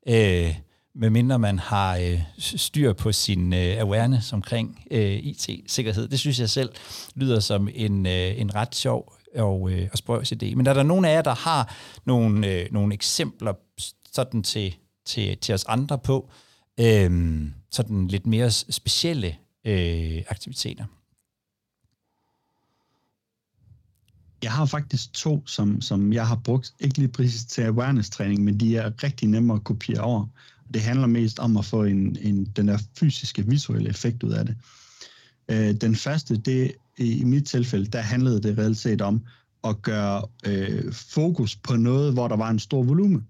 øh, 0.07 0.55
medmindre 0.95 1.39
man 1.39 1.59
har 1.59 1.97
øh, 1.97 2.19
styr 2.37 2.93
på 2.93 3.11
sin 3.11 3.53
øh, 3.53 3.77
awareness 3.79 4.33
omkring 4.33 4.83
øh, 4.91 5.13
IT-sikkerhed. 5.13 6.07
Det 6.07 6.19
synes 6.19 6.39
jeg 6.39 6.49
selv 6.49 6.69
lyder 7.15 7.39
som 7.39 7.69
en, 7.73 8.05
øh, 8.05 8.39
en 8.39 8.55
ret 8.55 8.75
sjov 8.75 9.13
og, 9.35 9.71
øh, 9.71 9.89
og 9.91 9.97
sprøjs 9.97 10.31
idé. 10.31 10.55
Men 10.55 10.67
er 10.67 10.73
der 10.73 10.83
nogen 10.83 11.05
af 11.05 11.13
jer, 11.13 11.21
der 11.21 11.35
har 11.35 11.75
nogle, 12.05 12.47
øh, 12.47 12.67
nogle 12.71 12.93
eksempler 12.93 13.53
sådan 14.11 14.43
til, 14.43 14.75
til, 15.05 15.37
til 15.37 15.53
os 15.53 15.65
andre 15.65 15.97
på, 15.97 16.29
øh, 16.79 17.41
sådan 17.71 18.07
lidt 18.07 18.27
mere 18.27 18.51
specielle 18.51 19.35
øh, 19.65 20.23
aktiviteter? 20.29 20.85
Jeg 24.43 24.51
har 24.51 24.65
faktisk 24.65 25.13
to, 25.13 25.43
som, 25.47 25.81
som 25.81 26.13
jeg 26.13 26.27
har 26.27 26.35
brugt, 26.35 26.73
ikke 26.79 26.97
lige 26.97 27.07
præcis 27.07 27.45
til 27.45 27.61
awareness-træning, 27.61 28.43
men 28.43 28.59
de 28.59 28.77
er 28.77 29.03
rigtig 29.03 29.27
nemme 29.29 29.53
at 29.53 29.63
kopiere 29.63 30.01
over. 30.01 30.25
Det 30.73 30.81
handler 30.81 31.07
mest 31.07 31.39
om 31.39 31.57
at 31.57 31.65
få 31.65 31.83
en, 31.83 32.17
en, 32.21 32.45
den 32.45 32.67
der 32.67 32.77
fysiske, 32.99 33.47
visuelle 33.47 33.89
effekt 33.89 34.23
ud 34.23 34.31
af 34.31 34.45
det. 34.45 34.55
Øh, 35.51 35.73
den 35.81 35.95
første, 35.95 36.37
det 36.37 36.71
i 36.97 37.23
mit 37.23 37.45
tilfælde, 37.45 37.85
der 37.85 38.01
handlede 38.01 38.41
det 38.41 38.57
reelt 38.57 38.77
set 38.77 39.01
om 39.01 39.21
at 39.63 39.81
gøre 39.81 40.21
øh, 40.45 40.93
fokus 40.93 41.55
på 41.55 41.75
noget, 41.75 42.13
hvor 42.13 42.27
der 42.27 42.35
var 42.35 42.49
en 42.49 42.59
stor 42.59 42.83
volumen. 42.83 43.27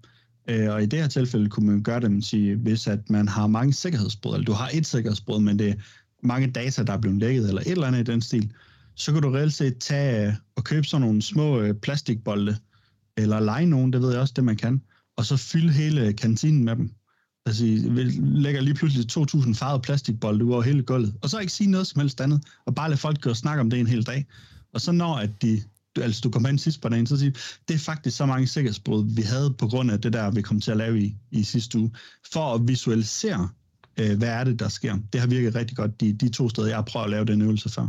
Øh, 0.48 0.72
og 0.72 0.82
i 0.82 0.86
det 0.86 0.98
her 0.98 1.08
tilfælde 1.08 1.48
kunne 1.48 1.66
man 1.66 1.82
gøre 1.82 2.00
det, 2.00 2.10
man 2.10 2.22
sige, 2.22 2.56
hvis 2.56 2.86
at 2.86 3.10
man 3.10 3.28
har 3.28 3.46
mange 3.46 3.72
sikkerhedsbrud, 3.72 4.34
eller 4.34 4.44
du 4.44 4.52
har 4.52 4.70
et 4.72 4.86
sikkerhedsbrud, 4.86 5.40
men 5.40 5.58
det 5.58 5.68
er 5.68 5.74
mange 6.22 6.50
data, 6.50 6.82
der 6.82 6.92
er 6.92 6.98
blevet 6.98 7.18
lækket, 7.18 7.48
eller 7.48 7.60
et 7.60 7.70
eller 7.70 7.86
andet 7.86 8.08
i 8.08 8.12
den 8.12 8.20
stil, 8.20 8.52
så 8.94 9.12
kan 9.12 9.22
du 9.22 9.30
reelt 9.30 9.52
set 9.52 9.78
tage 9.78 10.26
øh, 10.26 10.34
og 10.56 10.64
købe 10.64 10.86
sådan 10.86 11.06
nogle 11.06 11.22
små 11.22 11.60
øh, 11.60 11.74
plastikbolde, 11.74 12.56
eller 13.16 13.40
lege 13.40 13.66
nogen, 13.66 13.92
det 13.92 14.02
ved 14.02 14.10
jeg 14.10 14.20
også, 14.20 14.32
det 14.36 14.44
man 14.44 14.56
kan, 14.56 14.82
og 15.16 15.24
så 15.24 15.36
fylde 15.36 15.72
hele 15.72 16.06
øh, 16.06 16.16
kantinen 16.16 16.64
med 16.64 16.76
dem. 16.76 16.90
Altså, 17.46 17.64
vi 17.64 18.02
lægger 18.20 18.60
lige 18.60 18.74
pludselig 18.74 19.06
2.000 19.18 19.54
farvede 19.54 19.82
plastikbolde 19.82 20.44
ud 20.44 20.52
over 20.52 20.62
hele 20.62 20.82
gulvet, 20.82 21.14
og 21.22 21.30
så 21.30 21.38
ikke 21.38 21.52
sige 21.52 21.70
noget 21.70 21.86
som 21.86 22.00
helst 22.00 22.20
andet, 22.20 22.44
og 22.66 22.74
bare 22.74 22.88
lade 22.88 23.00
folk 23.00 23.20
gå 23.20 23.30
og 23.30 23.36
snakke 23.36 23.60
om 23.60 23.70
det 23.70 23.80
en 23.80 23.86
hel 23.86 24.06
dag. 24.06 24.26
Og 24.74 24.80
så 24.80 24.92
når 24.92 25.14
at 25.14 25.42
de, 25.42 25.62
altså 25.96 26.20
du 26.20 26.30
kommer 26.30 26.48
ind 26.48 26.58
sidst 26.58 26.80
på 26.80 26.88
dagen, 26.88 27.06
så 27.06 27.16
siger 27.16 27.32
det 27.68 27.74
er 27.74 27.78
faktisk 27.78 28.16
så 28.16 28.26
mange 28.26 28.46
sikkerhedsbrud, 28.46 29.14
vi 29.14 29.22
havde 29.22 29.54
på 29.58 29.68
grund 29.68 29.90
af 29.90 30.00
det 30.00 30.12
der, 30.12 30.30
vi 30.30 30.42
kom 30.42 30.60
til 30.60 30.70
at 30.70 30.76
lave 30.76 31.02
i, 31.02 31.16
i 31.30 31.42
sidste 31.42 31.78
uge, 31.78 31.90
for 32.32 32.54
at 32.54 32.68
visualisere, 32.68 33.48
øh, 34.00 34.18
hvad 34.18 34.28
er 34.28 34.44
det, 34.44 34.58
der 34.58 34.68
sker. 34.68 34.98
Det 35.12 35.20
har 35.20 35.28
virket 35.28 35.54
rigtig 35.54 35.76
godt, 35.76 36.00
de, 36.00 36.12
de 36.12 36.28
to 36.28 36.48
steder, 36.48 36.68
jeg 36.68 36.76
har 36.76 36.82
prøvet 36.82 37.04
at 37.04 37.10
lave 37.10 37.24
den 37.24 37.42
øvelse 37.42 37.68
før. 37.68 37.88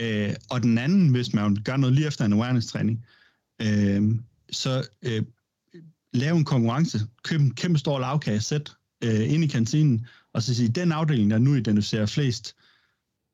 Øh, 0.00 0.34
og 0.50 0.62
den 0.62 0.78
anden, 0.78 1.08
hvis 1.08 1.34
man 1.34 1.56
gør 1.64 1.76
noget 1.76 1.94
lige 1.94 2.06
efter 2.06 2.24
en 2.24 2.32
awareness-træning, 2.32 3.04
øh, 3.62 4.18
så 4.50 4.88
øh, 5.02 5.22
lave 6.12 6.36
en 6.36 6.44
konkurrence, 6.44 7.00
køb 7.22 7.40
en 7.40 7.54
kæmpe 7.54 7.78
stor 7.78 7.98
lavkage, 7.98 8.40
sæt 8.40 8.72
øh, 9.04 9.32
ind 9.32 9.44
i 9.44 9.46
kantinen, 9.46 10.06
og 10.32 10.42
så 10.42 10.54
sige, 10.54 10.68
den 10.68 10.92
afdeling, 10.92 11.30
der 11.30 11.38
nu 11.38 11.54
identificerer 11.54 12.06
flest 12.06 12.54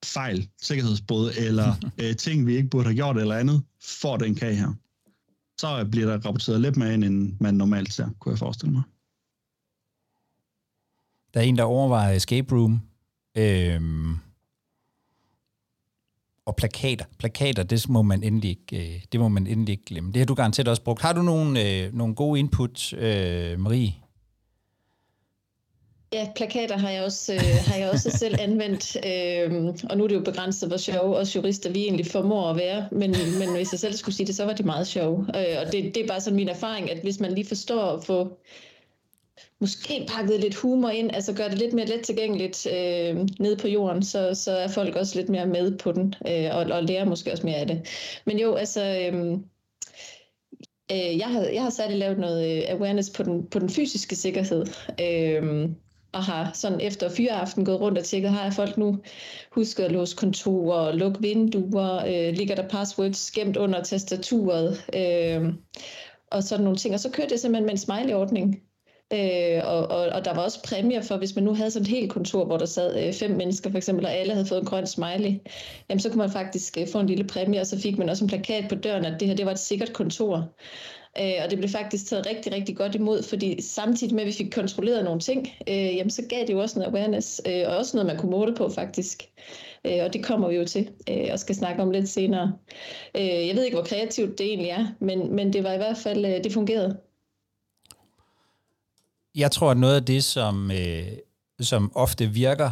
fejl, 0.05 0.49
sikkerhedsbrud 0.63 1.31
eller 1.39 1.75
øh, 2.03 2.17
ting, 2.17 2.47
vi 2.47 2.57
ikke 2.57 2.69
burde 2.69 2.85
have 2.85 2.95
gjort 2.95 3.19
eller 3.19 3.37
andet, 3.37 3.63
får 3.83 4.17
den 4.17 4.35
kage 4.35 4.55
her. 4.55 4.75
Så 5.61 5.89
bliver 5.91 6.07
der 6.07 6.27
rapporteret 6.27 6.61
lidt 6.61 6.77
mere 6.77 6.95
ind, 6.95 7.05
end 7.05 7.37
man 7.41 7.55
normalt 7.55 7.93
ser, 7.93 8.09
kunne 8.19 8.33
jeg 8.33 8.39
forestille 8.39 8.73
mig. 8.73 8.83
Der 11.35 11.41
er 11.41 11.45
en, 11.45 11.59
der 11.59 11.65
overvejer 11.65 12.17
escape 12.17 12.55
room. 12.55 12.81
Øhm, 13.37 14.17
og 16.47 16.57
plakater. 16.57 17.05
Plakater, 17.19 17.63
det 17.63 17.89
må 17.89 18.03
man 18.03 18.23
endelig 18.23 18.51
ikke, 18.51 18.95
øh, 18.95 19.03
det 19.13 19.21
må 19.21 19.29
man 19.29 19.47
endelig 19.47 19.73
ikke 19.73 19.85
glemme. 19.85 20.13
Det 20.13 20.17
har 20.17 20.27
du 20.27 20.35
garanteret 20.35 20.69
også 20.69 20.83
brugt. 20.83 21.03
Har 21.03 21.13
du 21.13 21.23
nogle, 21.23 21.69
øh, 21.69 21.95
nogle 21.95 22.15
gode 22.15 22.39
input, 22.39 22.93
øh, 22.93 23.61
Marie? 23.61 23.93
Ja, 26.13 26.27
plakater 26.37 26.79
har 26.79 26.91
jeg 26.91 27.05
også, 27.05 27.35
øh, 27.35 27.41
har 27.67 27.77
jeg 27.77 27.91
også 27.91 28.11
selv 28.11 28.37
anvendt, 28.41 28.97
øh, 29.07 29.75
og 29.91 29.97
nu 29.97 30.05
er 30.05 30.09
det 30.09 30.15
jo 30.15 30.21
begrænset, 30.21 30.69
hvor 30.69 30.77
sjove 30.77 31.17
os 31.17 31.37
jurister 31.37 31.71
vi 31.71 31.81
egentlig 31.83 32.07
formår 32.07 32.51
at 32.51 32.57
være, 32.57 32.89
men, 32.93 33.11
men 33.39 33.55
hvis 33.57 33.73
jeg 33.73 33.81
selv 33.81 33.95
skulle 33.95 34.15
sige 34.15 34.27
det, 34.27 34.37
så 34.37 34.45
var 34.45 34.53
det 34.53 34.67
meget 34.67 34.87
sjovt. 34.87 35.29
Øh, 35.37 35.57
og 35.67 35.73
det, 35.73 35.95
det 35.95 35.97
er 35.97 36.07
bare 36.07 36.21
sådan 36.21 36.37
min 36.37 36.49
erfaring, 36.49 36.91
at 36.91 36.99
hvis 37.03 37.21
man 37.21 37.35
lige 37.35 37.47
forstår 37.47 37.83
at 37.83 38.05
få 38.05 38.39
måske 39.63 40.07
pakket 40.09 40.41
lidt 40.41 40.55
humor 40.55 40.89
ind, 40.89 41.15
altså 41.15 41.33
gør 41.33 41.49
det 41.49 41.59
lidt 41.59 41.73
mere 41.73 41.87
let 41.87 42.01
tilgængeligt 42.01 42.67
øh, 42.67 43.29
nede 43.39 43.57
på 43.57 43.69
jorden, 43.69 44.03
så, 44.03 44.35
så 44.35 44.53
er 44.57 44.69
folk 44.69 44.97
også 44.97 45.17
lidt 45.19 45.29
mere 45.29 45.47
med 45.47 45.79
på 45.79 45.93
den, 45.93 46.15
øh, 46.29 46.49
og, 46.53 46.77
og 46.77 46.83
lærer 46.83 47.05
måske 47.05 47.33
også 47.33 47.47
mere 47.47 47.57
af 47.57 47.67
det. 47.67 47.89
Men 48.27 48.39
jo, 48.39 48.55
altså... 48.55 48.85
Øh, 48.85 49.33
øh 50.93 51.19
jeg 51.19 51.27
har, 51.27 51.41
jeg 51.43 51.63
har 51.63 51.71
særligt 51.71 51.99
lavet 51.99 52.19
noget 52.19 52.57
øh, 52.57 52.63
awareness 52.69 53.11
på 53.11 53.23
den, 53.23 53.47
på 53.47 53.59
den 53.59 53.71
fysiske 53.71 54.17
sikkerhed. 54.17 54.67
Øh, 55.01 55.69
og 56.13 56.25
har 56.25 56.51
sådan 56.55 56.81
efter 56.81 57.09
fyreaften 57.09 57.65
gået 57.65 57.81
rundt 57.81 57.99
og 57.99 58.05
tjekket, 58.05 58.31
har 58.31 58.45
jeg 58.45 58.53
folk 58.53 58.79
nu 58.79 58.99
husket 59.53 59.85
at 59.85 59.93
låse 59.93 60.17
kontorer, 60.17 60.93
lukke 60.93 61.21
vinduer, 61.21 61.97
øh, 62.07 62.35
ligger 62.35 62.55
der 62.55 62.69
passwords 62.69 63.31
gemt 63.31 63.57
under 63.57 63.83
tastaturet, 63.83 64.85
øh, 64.95 65.53
og 66.31 66.43
sådan 66.43 66.65
nogle 66.65 66.79
ting. 66.79 66.95
Og 66.95 67.01
så 67.01 67.11
kørte 67.11 67.33
jeg 67.33 67.41
simpelthen 67.41 67.67
med 67.67 67.73
en 67.73 67.79
smiley-ordning. 67.79 68.63
Øh, 69.13 69.61
og, 69.65 69.87
og, 69.91 70.07
og 70.07 70.25
der 70.25 70.35
var 70.35 70.43
også 70.43 70.63
præmier 70.63 71.03
for, 71.03 71.17
hvis 71.17 71.35
man 71.35 71.45
nu 71.45 71.55
havde 71.55 71.71
sådan 71.71 71.83
et 71.83 71.89
helt 71.89 72.13
kontor, 72.13 72.45
hvor 72.45 72.57
der 72.57 72.67
sad 72.67 73.07
øh, 73.07 73.13
fem 73.13 73.31
mennesker 73.31 73.71
for 73.71 73.77
eksempel, 73.77 74.07
og 74.07 74.13
alle 74.13 74.33
havde 74.33 74.47
fået 74.47 74.61
en 74.61 74.67
grøn 74.67 74.87
smiley, 74.87 75.41
jamen 75.89 76.01
så 76.01 76.09
kunne 76.09 76.19
man 76.19 76.31
faktisk 76.31 76.79
øh, 76.81 76.89
få 76.89 77.01
en 77.01 77.07
lille 77.07 77.25
præmie, 77.25 77.61
og 77.61 77.67
så 77.67 77.81
fik 77.81 77.99
man 77.99 78.09
også 78.09 78.25
en 78.25 78.29
plakat 78.29 78.69
på 78.69 78.75
døren, 78.75 79.05
at 79.05 79.21
det 79.21 79.29
her 79.29 79.35
det 79.35 79.47
var 79.47 79.53
et 79.53 79.59
sikkert 79.59 79.93
kontor. 79.93 80.49
Øh, 81.21 81.35
og 81.45 81.51
det 81.51 81.59
blev 81.59 81.71
faktisk 81.71 82.07
taget 82.07 82.27
rigtig, 82.27 82.53
rigtig 82.53 82.77
godt 82.77 82.95
imod, 82.95 83.23
fordi 83.23 83.63
samtidig 83.63 84.15
med, 84.15 84.23
at 84.23 84.27
vi 84.27 84.33
fik 84.33 84.51
kontrolleret 84.51 85.05
nogle 85.05 85.21
ting, 85.21 85.49
øh, 85.69 85.97
jamen, 85.97 86.11
så 86.11 86.23
gav 86.29 86.41
det 86.41 86.53
jo 86.53 86.61
også 86.61 86.79
noget 86.79 86.93
awareness, 86.93 87.41
øh, 87.47 87.63
og 87.67 87.77
også 87.77 87.97
noget, 87.97 88.07
man 88.07 88.17
kunne 88.17 88.31
måle 88.31 88.55
på 88.55 88.69
faktisk. 88.69 89.23
Øh, 89.87 89.99
og 90.05 90.13
det 90.13 90.25
kommer 90.25 90.49
vi 90.49 90.57
jo 90.57 90.65
til 90.65 90.91
øh, 91.11 91.29
og 91.33 91.39
skal 91.39 91.55
snakke 91.55 91.83
om 91.83 91.91
lidt 91.91 92.09
senere. 92.09 92.53
Øh, 93.17 93.49
jeg 93.49 93.57
ved 93.57 93.65
ikke, 93.65 93.77
hvor 93.77 93.85
kreativt 93.85 94.39
det 94.39 94.47
egentlig 94.47 94.71
er, 94.71 94.87
men, 95.01 95.37
men 95.37 95.53
det 95.53 95.65
var 95.65 95.73
i 95.73 95.77
hvert 95.77 95.99
fald, 95.99 96.25
øh, 96.25 96.45
det 96.45 96.53
fungerede. 96.53 96.97
Jeg 99.35 99.51
tror, 99.51 99.71
at 99.71 99.77
noget 99.77 99.97
af 99.97 100.05
det, 100.05 100.25
som, 100.25 100.71
øh, 100.71 101.07
som 101.61 101.93
ofte 101.95 102.27
virker, 102.27 102.71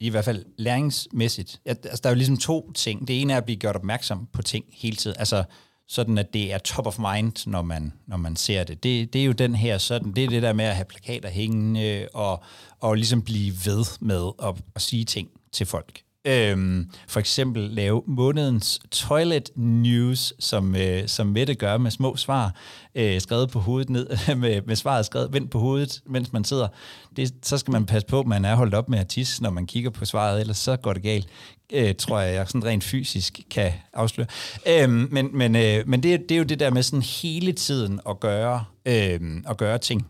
i 0.00 0.10
hvert 0.10 0.24
fald 0.24 0.44
læringsmæssigt, 0.58 1.60
at, 1.64 1.86
altså, 1.86 2.00
der 2.02 2.08
er 2.08 2.14
jo 2.14 2.16
ligesom 2.16 2.36
to 2.36 2.72
ting. 2.72 3.08
Det 3.08 3.20
ene 3.20 3.32
er 3.32 3.36
at 3.36 3.44
blive 3.44 3.56
gjort 3.56 3.76
opmærksom 3.76 4.28
på 4.32 4.42
ting 4.42 4.64
hele 4.72 4.96
tiden. 4.96 5.16
Altså, 5.18 5.44
sådan 5.88 6.18
at 6.18 6.32
det 6.32 6.52
er 6.52 6.58
top 6.58 6.86
of 6.86 6.98
mind, 6.98 7.50
når 7.50 7.62
man, 7.62 7.92
når 8.06 8.16
man 8.16 8.36
ser 8.36 8.64
det. 8.64 8.82
det. 8.82 9.12
Det 9.12 9.20
er 9.20 9.24
jo 9.24 9.32
den 9.32 9.54
her 9.54 9.78
sådan, 9.78 10.12
det 10.12 10.24
er 10.24 10.28
det 10.28 10.42
der 10.42 10.52
med 10.52 10.64
at 10.64 10.74
have 10.74 10.84
plakater 10.84 11.28
hængende 11.28 12.08
og, 12.14 12.42
og 12.80 12.94
ligesom 12.94 13.22
blive 13.22 13.54
ved 13.64 13.84
med 14.00 14.30
at, 14.42 14.54
at 14.74 14.82
sige 14.82 15.04
ting 15.04 15.28
til 15.52 15.66
folk. 15.66 16.02
Øhm, 16.26 16.90
for 17.08 17.20
eksempel 17.20 17.62
lave 17.62 18.02
månedens 18.06 18.80
toilet 18.90 19.50
news, 19.56 20.32
som, 20.38 20.76
øh, 20.76 21.08
som 21.08 21.26
Mette 21.26 21.54
gør 21.54 21.78
med 21.78 21.90
små 21.90 22.16
svar, 22.16 22.54
øh, 22.94 23.20
skrevet 23.20 23.50
på 23.50 23.58
hovedet 23.60 23.90
ned, 23.90 24.06
med, 24.36 24.62
med 24.62 24.76
svaret 24.76 25.06
skrevet 25.06 25.32
vendt 25.32 25.50
på 25.50 25.58
hovedet, 25.58 26.00
mens 26.06 26.32
man 26.32 26.44
sidder. 26.44 26.68
Det, 27.16 27.34
så 27.42 27.58
skal 27.58 27.72
man 27.72 27.86
passe 27.86 28.06
på, 28.06 28.20
at 28.20 28.26
man 28.26 28.44
er 28.44 28.54
holdt 28.54 28.74
op 28.74 28.88
med 28.88 28.98
at 28.98 29.08
tisse, 29.08 29.42
når 29.42 29.50
man 29.50 29.66
kigger 29.66 29.90
på 29.90 30.04
svaret, 30.04 30.40
ellers 30.40 30.58
så 30.58 30.76
går 30.76 30.92
det 30.92 31.02
galt 31.02 31.28
øh, 31.72 31.94
tror 31.94 32.20
jeg, 32.20 32.34
jeg 32.34 32.46
sådan 32.48 32.64
rent 32.64 32.84
fysisk 32.84 33.40
kan 33.50 33.72
afsløre. 33.92 34.26
Øhm, 34.68 35.08
men 35.10 35.36
men, 35.36 35.56
øh, 35.56 35.88
men 35.88 36.02
det, 36.02 36.20
det 36.28 36.34
er 36.34 36.38
jo 36.38 36.44
det 36.44 36.60
der 36.60 36.70
med 36.70 36.82
sådan 36.82 37.02
hele 37.02 37.52
tiden 37.52 38.00
at 38.08 38.20
gøre, 38.20 38.64
øh, 38.86 39.20
at 39.48 39.56
gøre 39.56 39.78
ting. 39.78 40.06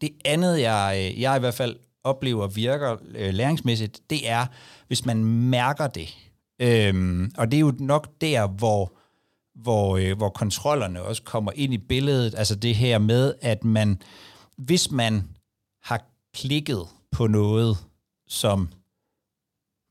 Det 0.00 0.10
andet, 0.24 0.60
jeg, 0.60 0.94
øh, 0.98 1.20
jeg 1.20 1.36
i 1.36 1.40
hvert 1.40 1.54
fald 1.54 1.76
oplever 2.04 2.46
virker 2.46 2.96
øh, 3.14 3.34
læringsmæssigt, 3.34 4.00
det 4.10 4.28
er, 4.30 4.46
hvis 4.86 5.06
man 5.06 5.24
mærker 5.24 5.86
det. 5.86 6.16
Øhm, 6.58 7.30
og 7.38 7.50
det 7.50 7.56
er 7.56 7.60
jo 7.60 7.74
nok 7.78 8.08
der, 8.20 8.46
hvor, 8.46 8.92
hvor, 9.54 9.96
øh, 9.96 10.16
hvor 10.16 10.28
kontrollerne 10.28 11.02
også 11.02 11.22
kommer 11.22 11.52
ind 11.54 11.74
i 11.74 11.78
billedet. 11.78 12.34
Altså 12.34 12.54
det 12.54 12.74
her 12.74 12.98
med, 12.98 13.34
at 13.40 13.64
man, 13.64 14.02
hvis 14.56 14.90
man 14.90 15.28
har 15.82 16.04
klikket 16.34 16.86
på 17.10 17.26
noget, 17.26 17.76
som 18.28 18.68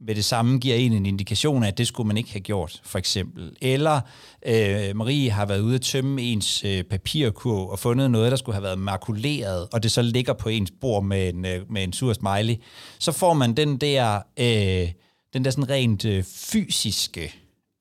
med 0.02 0.16
det 0.16 0.26
samme 0.26 0.60
giver 0.60 0.76
en 0.76 0.94
en 0.94 1.06
indikation 1.06 1.64
af, 1.64 1.68
at 1.68 1.78
det 1.78 1.88
skulle 1.88 2.08
man 2.08 2.18
ikke 2.18 2.32
have 2.32 2.42
gjort, 2.42 2.82
for 2.84 3.00
eksempel. 3.00 3.58
Eller 3.62 4.02
øh, 4.46 4.96
Marie 4.96 5.32
har 5.32 5.46
været 5.46 5.60
ude 5.60 5.76
at 5.76 5.82
tømme 5.82 6.22
ens 6.22 6.64
øh, 6.64 6.84
papirkurv 6.84 7.70
og 7.70 7.80
fundet 7.80 8.12
noget, 8.12 8.32
der 8.32 8.38
skulle 8.38 8.56
have 8.56 8.64
været 8.64 8.80
makuleret, 8.80 9.68
og 9.74 9.84
det 9.84 9.92
så 9.92 10.02
ligger 10.02 10.34
på 10.34 10.50
ens 10.50 10.72
bord 10.82 11.04
med 11.04 11.30
en, 11.30 11.46
øh, 11.46 11.72
med 11.72 11.84
en 11.84 11.94
sur 11.94 12.14
smiley. 12.14 12.56
Så 13.00 13.12
får 13.12 13.34
man 13.34 13.54
den 13.54 13.78
der, 13.78 14.22
øh, 14.40 14.92
den 15.34 15.46
der 15.46 15.52
sådan 15.52 15.70
rent 15.70 16.06
øh, 16.06 16.24
fysiske, 16.24 17.34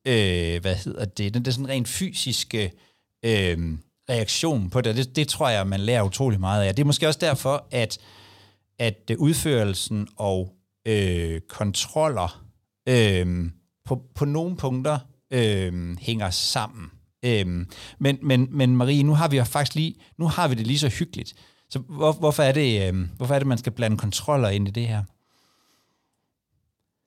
øh, 0.07 0.61
hvad 0.61 0.75
hedder 0.75 1.05
det, 1.05 1.35
den 1.35 1.45
der 1.45 1.51
sådan 1.51 1.69
rent 1.69 1.89
fysiske 1.89 2.73
øh, 3.25 3.59
reaktion 4.11 4.71
på 4.71 4.81
det. 4.81 4.97
det. 4.97 5.17
Det 5.17 5.29
tror 5.29 5.49
jeg, 5.49 5.67
man 5.67 5.81
lærer 5.81 6.03
utrolig 6.03 6.41
meget 6.41 6.65
af. 6.65 6.75
Det 6.75 6.83
er 6.83 6.87
måske 6.87 7.09
også 7.09 7.21
derfor, 7.23 7.67
at, 7.71 7.99
at 8.79 9.11
øh, 9.11 9.19
udførelsen 9.19 10.09
og 10.17 10.53
øh, 10.89 11.41
kontroller 11.41 12.45
øh, 12.89 13.51
på, 13.85 14.03
på 14.15 14.25
nogle 14.25 14.57
punkter 14.57 14.99
øh, 15.33 15.97
hænger 16.01 16.31
sammen. 16.31 16.91
Øh, 17.25 17.47
men, 17.99 18.19
men, 18.23 18.49
men 18.51 18.77
Marie, 18.77 19.03
nu 19.03 19.15
har 19.15 19.29
vi 19.29 19.37
jo 19.37 19.45
faktisk 19.45 19.75
lige, 19.75 19.95
nu 20.19 20.27
har 20.27 20.49
vi 20.49 20.55
det 20.55 20.67
lige 20.67 20.79
så 20.79 20.89
hyggeligt. 20.89 21.35
Så 21.71 21.79
hvor, 21.79 22.13
hvorfor, 22.13 22.43
er 22.43 22.53
det, 22.53 22.89
øh, 22.89 22.95
hvorfor 23.17 23.35
er 23.35 23.39
det, 23.39 23.49
man 23.49 23.59
skal 23.59 23.73
blande 23.73 23.97
kontroller 23.97 24.49
ind 24.49 24.69
i 24.69 24.71
det 24.71 24.89
her? 24.89 25.03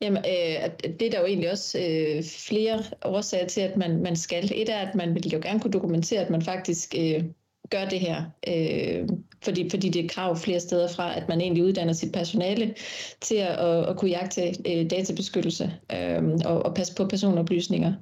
Jamen, 0.01 0.17
øh, 0.17 0.89
det 0.99 1.01
er 1.01 1.11
der 1.11 1.19
jo 1.19 1.25
egentlig 1.25 1.51
også 1.51 1.79
øh, 1.79 2.23
flere 2.23 2.83
årsager 3.05 3.47
til, 3.47 3.61
at 3.61 3.77
man, 3.77 4.01
man 4.01 4.15
skal. 4.15 4.51
Et 4.55 4.69
er, 4.69 4.77
at 4.77 4.95
man 4.95 5.15
vil 5.15 5.27
jo 5.33 5.39
gerne 5.43 5.59
kunne 5.59 5.71
dokumentere, 5.71 6.21
at 6.21 6.29
man 6.29 6.41
faktisk 6.41 6.95
øh, 6.97 7.23
gør 7.69 7.85
det 7.85 7.99
her, 7.99 8.23
øh, 8.47 9.07
fordi, 9.43 9.69
fordi 9.69 9.89
det 9.89 10.05
er 10.05 10.09
krav 10.09 10.37
flere 10.37 10.59
steder 10.59 10.87
fra, 10.87 11.17
at 11.17 11.29
man 11.29 11.41
egentlig 11.41 11.63
uddanner 11.63 11.93
sit 11.93 12.11
personale 12.13 12.73
til 13.21 13.35
at, 13.35 13.59
at, 13.59 13.89
at 13.89 13.97
kunne 13.97 14.11
jagte 14.11 14.41
øh, 14.47 14.89
databeskyttelse 14.89 15.73
øh, 15.91 16.23
og, 16.45 16.65
og 16.65 16.75
passe 16.75 16.95
på 16.95 17.05
personoplysninger. 17.05 17.93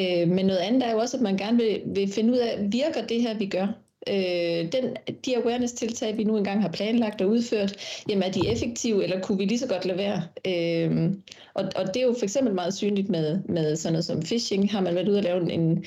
Øh, 0.00 0.28
men 0.28 0.46
noget 0.46 0.58
andet 0.58 0.86
er 0.86 0.92
jo 0.92 0.98
også, 0.98 1.16
at 1.16 1.22
man 1.22 1.36
gerne 1.36 1.56
vil, 1.56 1.82
vil 1.86 2.12
finde 2.12 2.32
ud 2.32 2.38
af, 2.38 2.58
virker 2.72 3.06
det 3.06 3.22
her, 3.22 3.38
vi 3.38 3.46
gør? 3.46 3.66
Øh, 4.08 4.72
den, 4.72 4.96
de 5.24 5.36
awareness-tiltag, 5.36 6.16
vi 6.16 6.24
nu 6.24 6.36
engang 6.36 6.62
har 6.62 6.68
planlagt 6.72 7.20
og 7.20 7.28
udført, 7.28 8.02
jamen 8.08 8.22
er 8.22 8.30
de 8.30 8.48
effektive, 8.48 9.04
eller 9.04 9.20
kunne 9.20 9.38
vi 9.38 9.44
lige 9.44 9.58
så 9.58 9.68
godt 9.68 9.84
lade 9.84 9.98
være? 9.98 10.22
Øh, 10.46 11.12
og, 11.54 11.64
og 11.76 11.86
det 11.94 11.96
er 12.02 12.06
jo 12.06 12.14
for 12.18 12.24
eksempel 12.24 12.54
meget 12.54 12.74
synligt 12.74 13.08
med, 13.08 13.40
med 13.48 13.76
sådan 13.76 13.92
noget 13.92 14.04
som 14.04 14.22
phishing. 14.22 14.70
Har 14.70 14.80
man 14.80 14.94
været 14.94 15.08
ude 15.08 15.18
og 15.18 15.22
lave 15.22 15.52
en, 15.52 15.84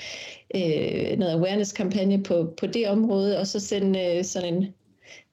øh, 0.56 1.18
noget 1.20 1.34
awareness-kampagne 1.34 2.24
på, 2.24 2.54
på 2.58 2.68
det 2.68 2.88
område, 2.90 3.40
og 3.40 3.48
så 3.48 3.60
sende 3.60 4.18
øh, 4.18 4.24
sådan 4.24 4.54
en 4.54 4.68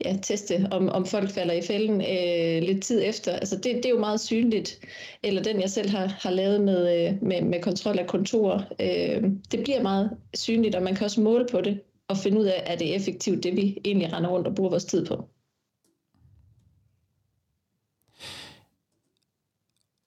ja, 0.04 0.16
teste, 0.22 0.68
om, 0.70 0.88
om 0.88 1.06
folk 1.06 1.30
falder 1.30 1.54
i 1.54 1.62
fælden 1.62 2.00
øh, 2.00 2.62
lidt 2.62 2.82
tid 2.82 3.02
efter. 3.04 3.32
Altså 3.32 3.56
det, 3.56 3.64
det 3.64 3.86
er 3.86 3.90
jo 3.90 3.98
meget 3.98 4.20
synligt. 4.20 4.78
Eller 5.22 5.42
den, 5.42 5.60
jeg 5.60 5.70
selv 5.70 5.90
har, 5.90 6.06
har 6.06 6.30
lavet 6.30 6.60
med, 6.60 7.08
øh, 7.08 7.22
med, 7.22 7.42
med 7.42 7.62
kontrol 7.62 7.98
af 7.98 8.06
kontorer. 8.06 8.60
Øh, 8.80 9.22
det 9.52 9.64
bliver 9.64 9.82
meget 9.82 10.10
synligt, 10.34 10.74
og 10.74 10.82
man 10.82 10.94
kan 10.94 11.04
også 11.04 11.20
måle 11.20 11.46
på 11.50 11.60
det 11.60 11.80
og 12.08 12.16
finde 12.16 12.40
ud 12.40 12.44
af, 12.44 12.62
er 12.66 12.76
det 12.76 12.96
effektivt, 12.96 13.42
det 13.42 13.56
vi 13.56 13.78
egentlig 13.84 14.12
render 14.12 14.30
rundt 14.30 14.46
og 14.46 14.54
bruger 14.54 14.70
vores 14.70 14.84
tid 14.84 15.06
på. 15.06 15.28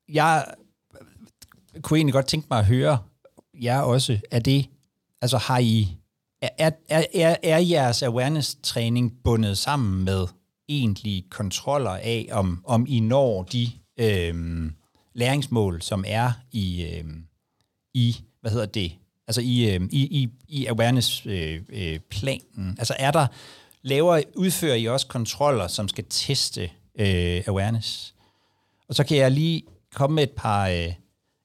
Jeg 0.10 0.54
kunne 1.82 1.98
egentlig 1.98 2.14
godt 2.14 2.28
tænke 2.28 2.48
mig 2.50 2.60
at 2.60 2.66
høre, 2.66 2.98
jer 3.54 3.82
også, 3.82 4.20
er 4.32 4.40
det, 4.40 4.70
altså 5.22 5.38
har 5.38 5.60
I, 5.60 5.98
er, 6.42 6.50
er, 6.90 7.06
er, 7.14 7.36
er 7.44 7.58
jeres 7.58 8.04
awareness-træning 8.04 9.24
bundet 9.24 9.58
sammen 9.58 10.06
med 10.06 10.28
egentlige 10.70 11.26
kontroller 11.30 11.92
af, 11.92 12.28
om, 12.32 12.64
om 12.66 12.86
I 12.90 13.00
når 13.00 13.44
de 13.44 13.72
øh, 14.00 14.72
læringsmål, 15.14 15.82
som 15.82 16.04
er 16.08 16.32
i, 16.52 16.84
øh, 16.84 17.06
i 17.94 18.16
hvad 18.42 18.52
hedder 18.52 18.66
det, 18.66 18.92
altså 19.28 19.42
i, 19.42 19.76
øh, 19.76 19.82
i, 19.92 20.22
i, 20.22 20.30
i 20.48 20.66
awareness-planen? 20.66 22.70
Øh, 22.70 22.76
altså 22.78 22.96
er 23.00 23.12
der, 23.12 23.28
laver, 23.82 24.22
udfører 24.36 24.76
I 24.76 24.86
også 24.86 25.08
kontroller, 25.08 25.68
som 25.68 25.88
skal 25.88 26.06
teste 26.10 26.70
øh, 27.00 27.44
awareness? 27.48 28.14
Og 28.90 28.96
så 28.96 29.04
kan 29.04 29.18
jeg 29.18 29.32
lige 29.32 29.64
komme 29.94 30.16
med 30.16 30.24
et 30.24 30.32
par, 30.32 30.68
øh, 30.68 30.94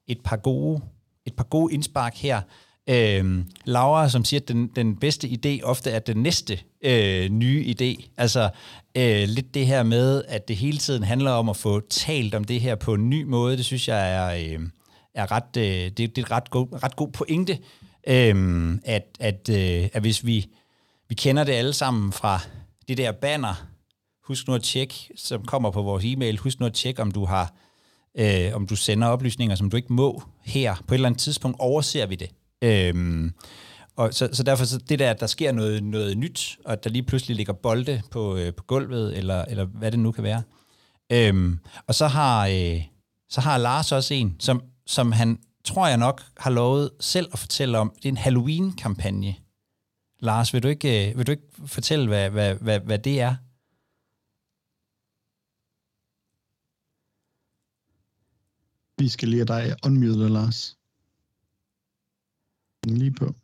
et 0.07 0.21
par 0.25 0.37
gode, 0.37 0.81
et 1.27 1.35
par 1.35 1.45
gode 1.45 1.75
indspark 1.75 2.17
her. 2.17 2.41
Øh, 2.89 3.45
Laura, 3.65 4.09
som 4.09 4.25
siger, 4.25 4.41
at 4.41 4.49
den, 4.49 4.67
den 4.67 4.97
bedste 4.97 5.29
idé 5.29 5.63
ofte 5.63 5.91
er 5.91 5.99
den 5.99 6.17
næste 6.17 6.59
øh, 6.83 7.31
nye 7.31 7.75
idé. 7.81 8.11
Altså 8.17 8.51
øh, 8.97 9.29
lidt 9.29 9.55
det 9.55 9.67
her 9.67 9.83
med, 9.83 10.23
at 10.29 10.49
det 10.49 10.57
hele 10.57 10.79
tiden 10.79 11.03
handler 11.03 11.31
om 11.31 11.49
at 11.49 11.57
få 11.57 11.81
talt 11.81 12.35
om 12.35 12.45
det 12.45 12.61
her 12.61 12.75
på 12.75 12.95
en 12.95 13.11
ny 13.11 13.23
måde, 13.23 13.57
det 13.57 13.65
synes 13.65 13.89
jeg 13.89 14.15
er, 14.15 14.55
øh, 14.55 14.61
er 15.17 15.33
ret, 15.33 15.57
øh, 15.57 15.65
det, 15.65 15.99
det 15.99 16.19
er 16.19 16.23
et 16.23 16.31
ret 16.31 16.51
go, 16.51 16.63
ret 16.63 16.97
god 16.97 17.09
pointe, 17.09 17.59
øh, 18.09 18.79
at, 18.85 19.07
at, 19.21 19.49
øh, 19.51 19.89
at 19.93 20.01
hvis 20.01 20.27
vi, 20.27 20.47
vi 21.09 21.15
kender 21.15 21.45
det 21.45 21.53
alle 21.53 21.73
sammen 21.73 22.13
fra 22.13 22.41
det 22.89 22.99
der 22.99 23.13
banner, 23.13 23.67
husk 24.25 24.49
nu 24.49 24.55
at 24.55 24.63
tjekke, 24.63 24.95
som 25.17 25.45
kommer 25.45 25.71
på 25.71 25.83
vores 25.83 26.05
e-mail, 26.05 26.39
husk 26.39 26.61
nu 26.61 26.67
at 26.67 26.75
tjekke, 26.75 27.03
om 27.03 27.11
du 27.11 27.25
har 27.25 27.55
øh, 28.19 28.55
om 28.55 28.67
du 28.67 28.77
sender 28.77 29.09
oplysninger, 29.09 29.57
som 29.57 29.71
du 29.71 29.77
ikke 29.77 29.93
må 29.93 30.23
her. 30.45 30.75
På 30.89 30.95
et 30.95 30.97
eller 30.97 31.09
andet 31.09 31.21
tidspunkt 31.21 31.57
overser 31.61 32.07
vi 32.07 32.15
det. 32.15 32.31
Øhm, 32.63 33.33
og 33.97 34.15
så, 34.15 34.29
så 34.33 34.43
derfor 34.43 34.65
så 34.65 34.79
det 34.79 34.99
der, 34.99 35.11
at 35.11 35.21
der 35.21 35.27
sker 35.27 35.53
noget, 35.53 35.83
noget 35.83 36.19
nyt, 36.19 36.59
og 36.65 36.73
at 36.73 36.85
der 36.85 36.91
lige 36.91 37.03
pludselig 37.03 37.37
ligger 37.37 37.53
bolde 37.53 38.03
på, 38.11 38.37
øh, 38.37 38.55
på 38.55 38.65
gulvet, 38.65 39.17
eller, 39.19 39.45
eller 39.45 39.65
hvad 39.65 39.91
det 39.91 39.99
nu 39.99 40.13
kan 40.13 40.25
være. 40.25 40.43
Øhm, 41.13 41.59
og 41.87 41.95
så 41.95 42.07
har, 42.07 42.47
øh, 42.47 42.83
så 43.29 43.41
har 43.41 43.59
Lars 43.59 43.93
også 43.93 44.15
en, 44.15 44.37
som, 44.39 44.63
som 44.87 45.13
han, 45.13 45.43
tror 45.65 45.87
jeg 45.87 45.97
nok, 45.97 46.23
har 46.37 46.51
lovet 46.51 46.91
selv 47.01 47.29
at 47.33 47.39
fortælle 47.39 47.79
om. 47.79 47.93
Det 47.97 48.05
er 48.05 48.09
en 48.09 48.17
Halloween-kampagne. 48.17 49.37
Lars, 50.19 50.55
vil 50.55 50.63
du 50.63 50.69
ikke, 50.69 51.11
øh, 51.11 51.19
vil 51.19 51.27
du 51.27 51.31
ikke 51.31 51.49
fortælle, 51.67 52.07
hvad, 52.07 52.31
hvad, 52.31 52.55
hvad, 52.55 52.81
hvad 52.81 52.99
det 52.99 53.21
er? 53.21 53.37
Vi 58.99 59.09
skal 59.09 59.29
lige 59.29 59.47
have 59.47 59.61
dig 59.61 59.77
unmute, 59.87 60.29
Lars. 60.29 60.79
Lige 62.85 63.13
på. 63.13 63.35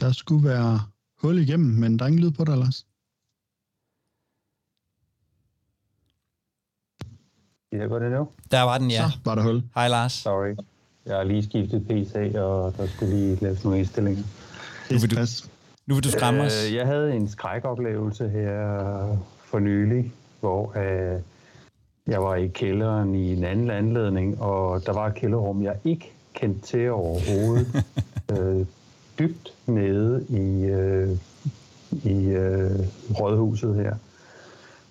Der 0.00 0.12
skulle 0.12 0.48
være 0.48 0.80
hul 1.16 1.38
igennem, 1.38 1.70
men 1.70 1.98
der 1.98 2.04
er 2.04 2.08
ingen 2.08 2.24
lyd 2.24 2.30
på 2.30 2.44
dig, 2.44 2.56
Lars. 2.56 2.86
Ja, 7.72 7.84
går 7.84 7.98
det 7.98 8.12
nu? 8.12 8.28
Der 8.50 8.62
var 8.62 8.78
den, 8.78 8.90
ja. 8.90 9.10
Så 9.10 9.18
var 9.24 9.34
der 9.34 9.42
hul. 9.42 9.62
Hej, 9.74 9.88
Lars. 9.88 10.12
Sorry. 10.12 10.56
Jeg 11.06 11.16
har 11.16 11.24
lige 11.24 11.42
skiftet 11.42 11.86
PC, 11.88 12.34
og 12.34 12.74
der 12.76 12.86
skulle 12.86 13.14
lige 13.14 13.38
laves 13.40 13.64
nogle 13.64 13.78
indstillinger. 13.78 14.22
Det 14.88 15.02
vil 15.02 15.10
du-. 15.10 15.20
Nu 15.86 15.94
vil 15.94 16.04
du 16.04 16.10
skræmme 16.10 16.42
os. 16.42 16.66
Øh, 16.66 16.74
jeg 16.74 16.86
havde 16.86 17.14
en 17.14 17.28
skrækoplevelse 17.28 18.28
her 18.28 19.18
for 19.44 19.58
nylig, 19.58 20.12
hvor 20.40 20.78
øh, 20.78 21.20
jeg 22.06 22.22
var 22.22 22.34
i 22.34 22.46
kælderen 22.46 23.14
i 23.14 23.32
en 23.32 23.44
anden 23.44 23.70
anledning, 23.70 24.40
og 24.40 24.86
der 24.86 24.92
var 24.92 25.06
et 25.06 25.14
kælderrum, 25.14 25.62
jeg 25.62 25.76
ikke 25.84 26.12
kendte 26.34 26.66
til 26.66 26.90
overhovedet. 26.90 27.84
øh, 28.32 28.66
dybt 29.18 29.52
nede 29.66 30.26
i, 30.28 30.64
øh, 30.64 31.16
i 32.04 32.26
øh, 32.26 32.80
rådhuset 33.20 33.74
her. 33.74 33.96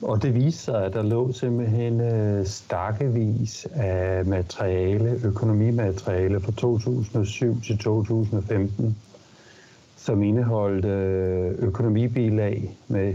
Og 0.02 0.22
det 0.22 0.36
viste 0.36 0.64
sig, 0.64 0.86
at 0.86 0.94
der 0.94 1.04
lå 1.04 1.32
simpelthen 1.32 2.02
øh, 2.02 2.46
stakkevis 2.46 3.68
af 3.74 4.26
materiale, 4.26 5.20
økonomimateriale 5.24 6.40
fra 6.40 6.52
2007 6.52 7.62
til 7.62 7.78
2015, 7.78 8.98
som 9.98 10.24
indeholdt 10.24 10.86
øh, 10.86 11.52
økonomibilag 11.60 12.78
med 12.88 13.14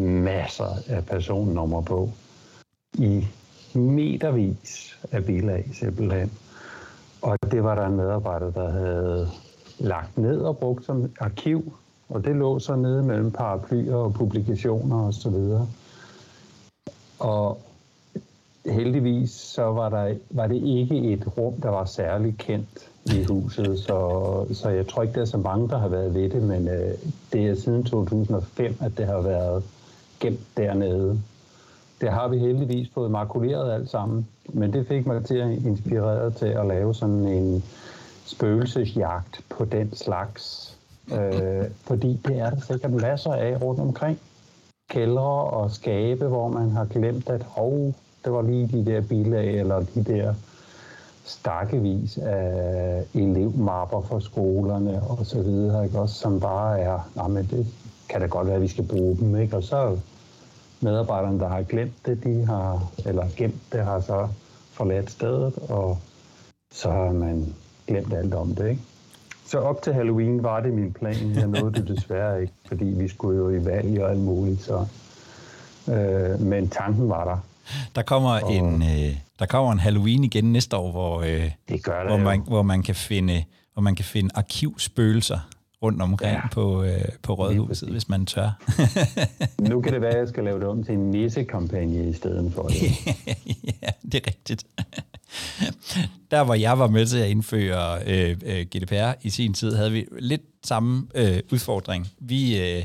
masser 0.00 0.78
af 0.88 1.06
personnummer 1.06 1.80
på. 1.82 2.10
I 2.94 3.26
metervis 3.74 4.98
af 5.12 5.24
bilag 5.24 5.70
simpelthen. 5.72 6.32
Og 7.22 7.38
det 7.50 7.64
var 7.64 7.74
der 7.74 7.86
en 7.86 7.96
medarbejder, 7.96 8.50
der 8.50 8.70
havde 8.70 9.30
lagt 9.78 10.18
ned 10.18 10.38
og 10.38 10.58
brugt 10.58 10.84
som 10.84 11.10
arkiv. 11.20 11.72
Og 12.08 12.24
det 12.24 12.36
lå 12.36 12.58
så 12.58 12.76
nede 12.76 13.02
mellem 13.02 13.30
paraplyer 13.30 13.96
og 13.96 14.14
publikationer 14.14 14.96
osv. 14.96 15.06
Og, 15.06 15.14
så 15.14 15.30
videre 15.30 15.68
og 17.18 17.60
heldigvis 18.66 19.30
så 19.30 19.62
var, 19.62 19.88
der, 19.88 20.14
var 20.30 20.46
det 20.46 20.62
ikke 20.62 20.96
et 20.96 21.38
rum, 21.38 21.54
der 21.60 21.68
var 21.68 21.84
særlig 21.84 22.34
kendt 22.38 22.90
i 23.04 23.24
huset, 23.24 23.78
så, 23.86 24.46
så 24.52 24.68
jeg 24.68 24.86
tror 24.86 25.02
ikke, 25.02 25.14
der 25.14 25.20
er 25.20 25.24
så 25.24 25.38
mange, 25.38 25.68
der 25.68 25.78
har 25.78 25.88
været 25.88 26.14
ved 26.14 26.30
det, 26.30 26.42
men 26.42 26.68
øh, 26.68 26.94
det 27.32 27.46
er 27.46 27.54
siden 27.54 27.84
2005, 27.84 28.76
at 28.80 28.98
det 28.98 29.06
har 29.06 29.20
været 29.20 29.62
gemt 30.20 30.56
dernede. 30.56 31.20
Det 32.00 32.12
har 32.12 32.28
vi 32.28 32.38
heldigvis 32.38 32.88
fået 32.94 33.10
makuleret 33.10 33.72
alt 33.72 33.90
sammen, 33.90 34.28
men 34.52 34.72
det 34.72 34.86
fik 34.86 35.06
mig 35.06 35.24
til 35.24 35.36
at 35.36 35.50
inspirere 35.50 36.30
til 36.30 36.46
at 36.46 36.66
lave 36.66 36.94
sådan 36.94 37.26
en 37.26 37.64
spøgelsesjagt 38.24 39.40
på 39.48 39.64
den 39.64 39.96
slags, 39.96 40.74
øh, 41.18 41.64
fordi 41.80 42.20
det 42.26 42.38
er 42.38 42.50
der 42.50 42.60
sikkert 42.60 42.92
masser 42.92 43.32
af 43.32 43.62
rundt 43.62 43.80
omkring. 43.80 44.18
Kældre 44.94 45.50
og 45.50 45.70
skabe, 45.70 46.28
hvor 46.28 46.48
man 46.48 46.70
har 46.70 46.84
glemt, 46.84 47.28
at 47.28 47.42
hov, 47.42 47.94
det 48.24 48.32
var 48.32 48.42
lige 48.42 48.68
de 48.72 48.86
der 48.86 49.00
bilag, 49.00 49.54
eller 49.60 49.84
de 49.94 50.04
der 50.04 50.34
stakkevis 51.24 52.18
af 52.18 53.04
elevmapper 53.14 54.00
for 54.00 54.18
skolerne 54.18 55.02
og 55.02 55.26
så 55.26 55.42
videre, 55.42 55.84
ikke? 55.84 55.98
Også, 55.98 56.14
som 56.14 56.40
bare 56.40 56.80
er, 56.80 57.10
nej, 57.16 57.28
men 57.28 57.48
det 57.50 57.66
kan 58.08 58.20
da 58.20 58.26
godt 58.26 58.46
være, 58.46 58.56
at 58.56 58.62
vi 58.62 58.68
skal 58.68 58.84
bruge 58.84 59.16
dem, 59.16 59.36
ikke? 59.36 59.56
Og 59.56 59.62
så 59.62 59.98
medarbejderne, 60.80 61.40
der 61.40 61.48
har 61.48 61.62
glemt 61.62 62.06
det, 62.06 62.24
de 62.24 62.46
har, 62.46 62.92
eller 63.06 63.26
gemt 63.36 63.72
det, 63.72 63.80
har 63.80 64.00
så 64.00 64.28
forladt 64.72 65.10
stedet, 65.10 65.58
og 65.68 65.98
så 66.72 66.90
har 66.90 67.12
man 67.12 67.54
glemt 67.86 68.12
alt 68.12 68.34
om 68.34 68.54
det, 68.54 68.68
ikke? 68.68 68.82
Så 69.46 69.58
op 69.58 69.82
til 69.82 69.94
Halloween 69.94 70.42
var 70.42 70.60
det 70.60 70.72
min 70.72 70.92
plan. 70.92 71.34
Jeg 71.34 71.46
nåede 71.46 71.74
det 71.80 71.88
desværre 71.88 72.40
ikke, 72.42 72.52
fordi 72.68 72.84
vi 72.84 73.08
skulle 73.08 73.38
jo 73.38 73.50
i 73.50 73.64
valg 73.64 74.02
og 74.02 74.10
alt 74.10 74.20
muligt. 74.20 74.62
Så. 74.62 74.86
Øh, 75.88 76.40
men 76.40 76.68
tanken 76.68 77.08
var 77.08 77.24
der. 77.24 77.36
Der 77.94 78.02
kommer, 78.02 78.30
Og- 78.40 78.52
en, 78.52 78.82
øh, 78.82 79.16
der 79.38 79.46
kommer 79.46 79.72
en 79.72 79.78
Halloween 79.78 80.24
igen 80.24 80.52
næste 80.52 80.76
år, 80.76 80.90
hvor, 80.90 81.20
øh, 81.20 81.50
Det 81.68 81.84
gør 81.84 81.98
der 82.02 82.08
hvor, 82.08 82.18
jo. 82.18 82.24
man, 82.24 82.40
hvor, 82.40 82.62
man 82.62 82.82
kan 82.82 82.94
finde, 82.94 83.44
hvor 83.72 83.82
man 83.82 83.94
kan 83.94 84.04
finde 84.04 84.30
arkivspøgelser 84.34 85.38
rundt 85.82 86.02
omkring 86.02 86.32
ja. 86.32 86.48
På, 86.52 86.84
øh, 86.84 87.04
på 87.22 87.34
Rådhuset, 87.34 87.88
hvis 87.88 88.08
man 88.08 88.26
tør. 88.26 88.50
Nu 89.70 89.80
kan 89.80 89.92
det 89.92 90.00
være, 90.00 90.12
at 90.12 90.18
jeg 90.18 90.28
skal 90.28 90.44
lave 90.44 90.60
det 90.60 90.68
om 90.68 90.84
til 90.84 90.94
en 90.94 91.10
nissekampagne 91.10 92.08
i 92.08 92.12
stedet 92.12 92.52
for 92.52 92.62
det. 92.62 92.82
ja, 93.82 93.88
det 94.02 94.14
er 94.14 94.26
rigtigt. 94.26 94.66
Der, 96.30 96.44
hvor 96.44 96.54
jeg 96.54 96.78
var 96.78 96.86
med 96.86 97.06
til 97.06 97.18
at 97.18 97.28
indføre 97.28 97.98
øh, 98.06 98.36
øh, 98.46 98.66
GDPR 98.66 99.12
i 99.22 99.30
sin 99.30 99.54
tid, 99.54 99.74
havde 99.74 99.92
vi 99.92 100.06
lidt 100.18 100.42
samme 100.64 101.06
øh, 101.14 101.40
udfordring. 101.52 102.08
Vi, 102.18 102.60
øh, 102.60 102.84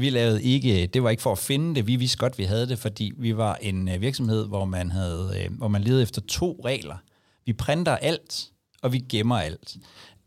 vi 0.00 0.10
lavede 0.10 0.42
ikke, 0.42 0.86
det 0.86 1.02
var 1.02 1.10
ikke 1.10 1.22
for 1.22 1.32
at 1.32 1.38
finde 1.38 1.74
det, 1.74 1.86
vi 1.86 1.96
vidste 1.96 2.18
godt, 2.18 2.38
vi 2.38 2.44
havde 2.44 2.68
det, 2.68 2.78
fordi 2.78 3.12
vi 3.16 3.36
var 3.36 3.54
en 3.54 3.88
øh, 3.88 4.00
virksomhed, 4.00 4.46
hvor 4.46 4.64
man, 4.64 4.90
havde, 4.90 5.34
øh, 5.38 5.58
hvor 5.58 5.68
man 5.68 5.82
levede 5.82 6.02
efter 6.02 6.20
to 6.20 6.60
regler. 6.64 6.96
Vi 7.46 7.52
printer 7.52 7.96
alt, 7.96 8.48
og 8.82 8.92
vi 8.92 8.98
gemmer 8.98 9.36
alt. 9.36 9.76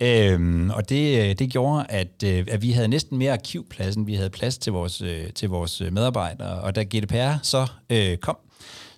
Øhm, 0.02 0.70
og 0.70 0.90
det, 0.90 1.30
øh, 1.30 1.36
det 1.40 1.50
gjorde, 1.50 1.86
at, 1.90 2.24
øh, 2.26 2.48
at 2.52 2.62
vi 2.62 2.72
havde 2.72 2.88
næsten 2.88 3.18
mere 3.18 3.34
arkivplads, 3.34 3.96
end 3.96 4.06
vi 4.06 4.16
havde 4.16 4.30
plads 4.30 4.58
til 4.58 4.74
vores, 4.74 5.02
øh, 5.02 5.34
til 5.34 5.50
vores 5.50 5.82
medarbejdere. 5.92 6.62
Og 6.62 6.76
da 6.76 6.84
GDPR 6.84 7.40
så 7.44 7.68
øh, 7.90 8.18
kom, 8.18 8.38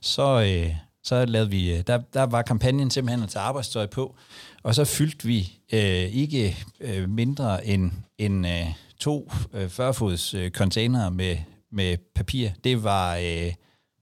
så, 0.01 0.41
øh, 0.41 0.75
så 1.03 1.25
lavede 1.25 1.49
vi, 1.49 1.81
der, 1.81 1.97
der 1.97 2.23
var 2.23 2.41
kampagnen 2.41 2.89
simpelthen 2.89 3.23
at 3.23 3.29
tage 3.29 3.43
arbejdstøj 3.43 3.85
på, 3.85 4.15
og 4.63 4.75
så 4.75 4.85
fyldte 4.85 5.27
vi 5.27 5.59
øh, 5.73 6.15
ikke 6.15 6.57
øh, 6.79 7.09
mindre 7.09 7.67
end, 7.67 7.91
end 8.17 8.47
øh, 8.47 8.65
to 8.99 9.31
øh, 9.53 9.65
40-fods 9.65 10.33
øh, 10.33 10.51
containere 10.51 11.11
med, 11.11 11.37
med 11.71 11.97
papir. 12.15 12.49
Det 12.63 12.83
var, 12.83 13.15
øh, 13.15 13.53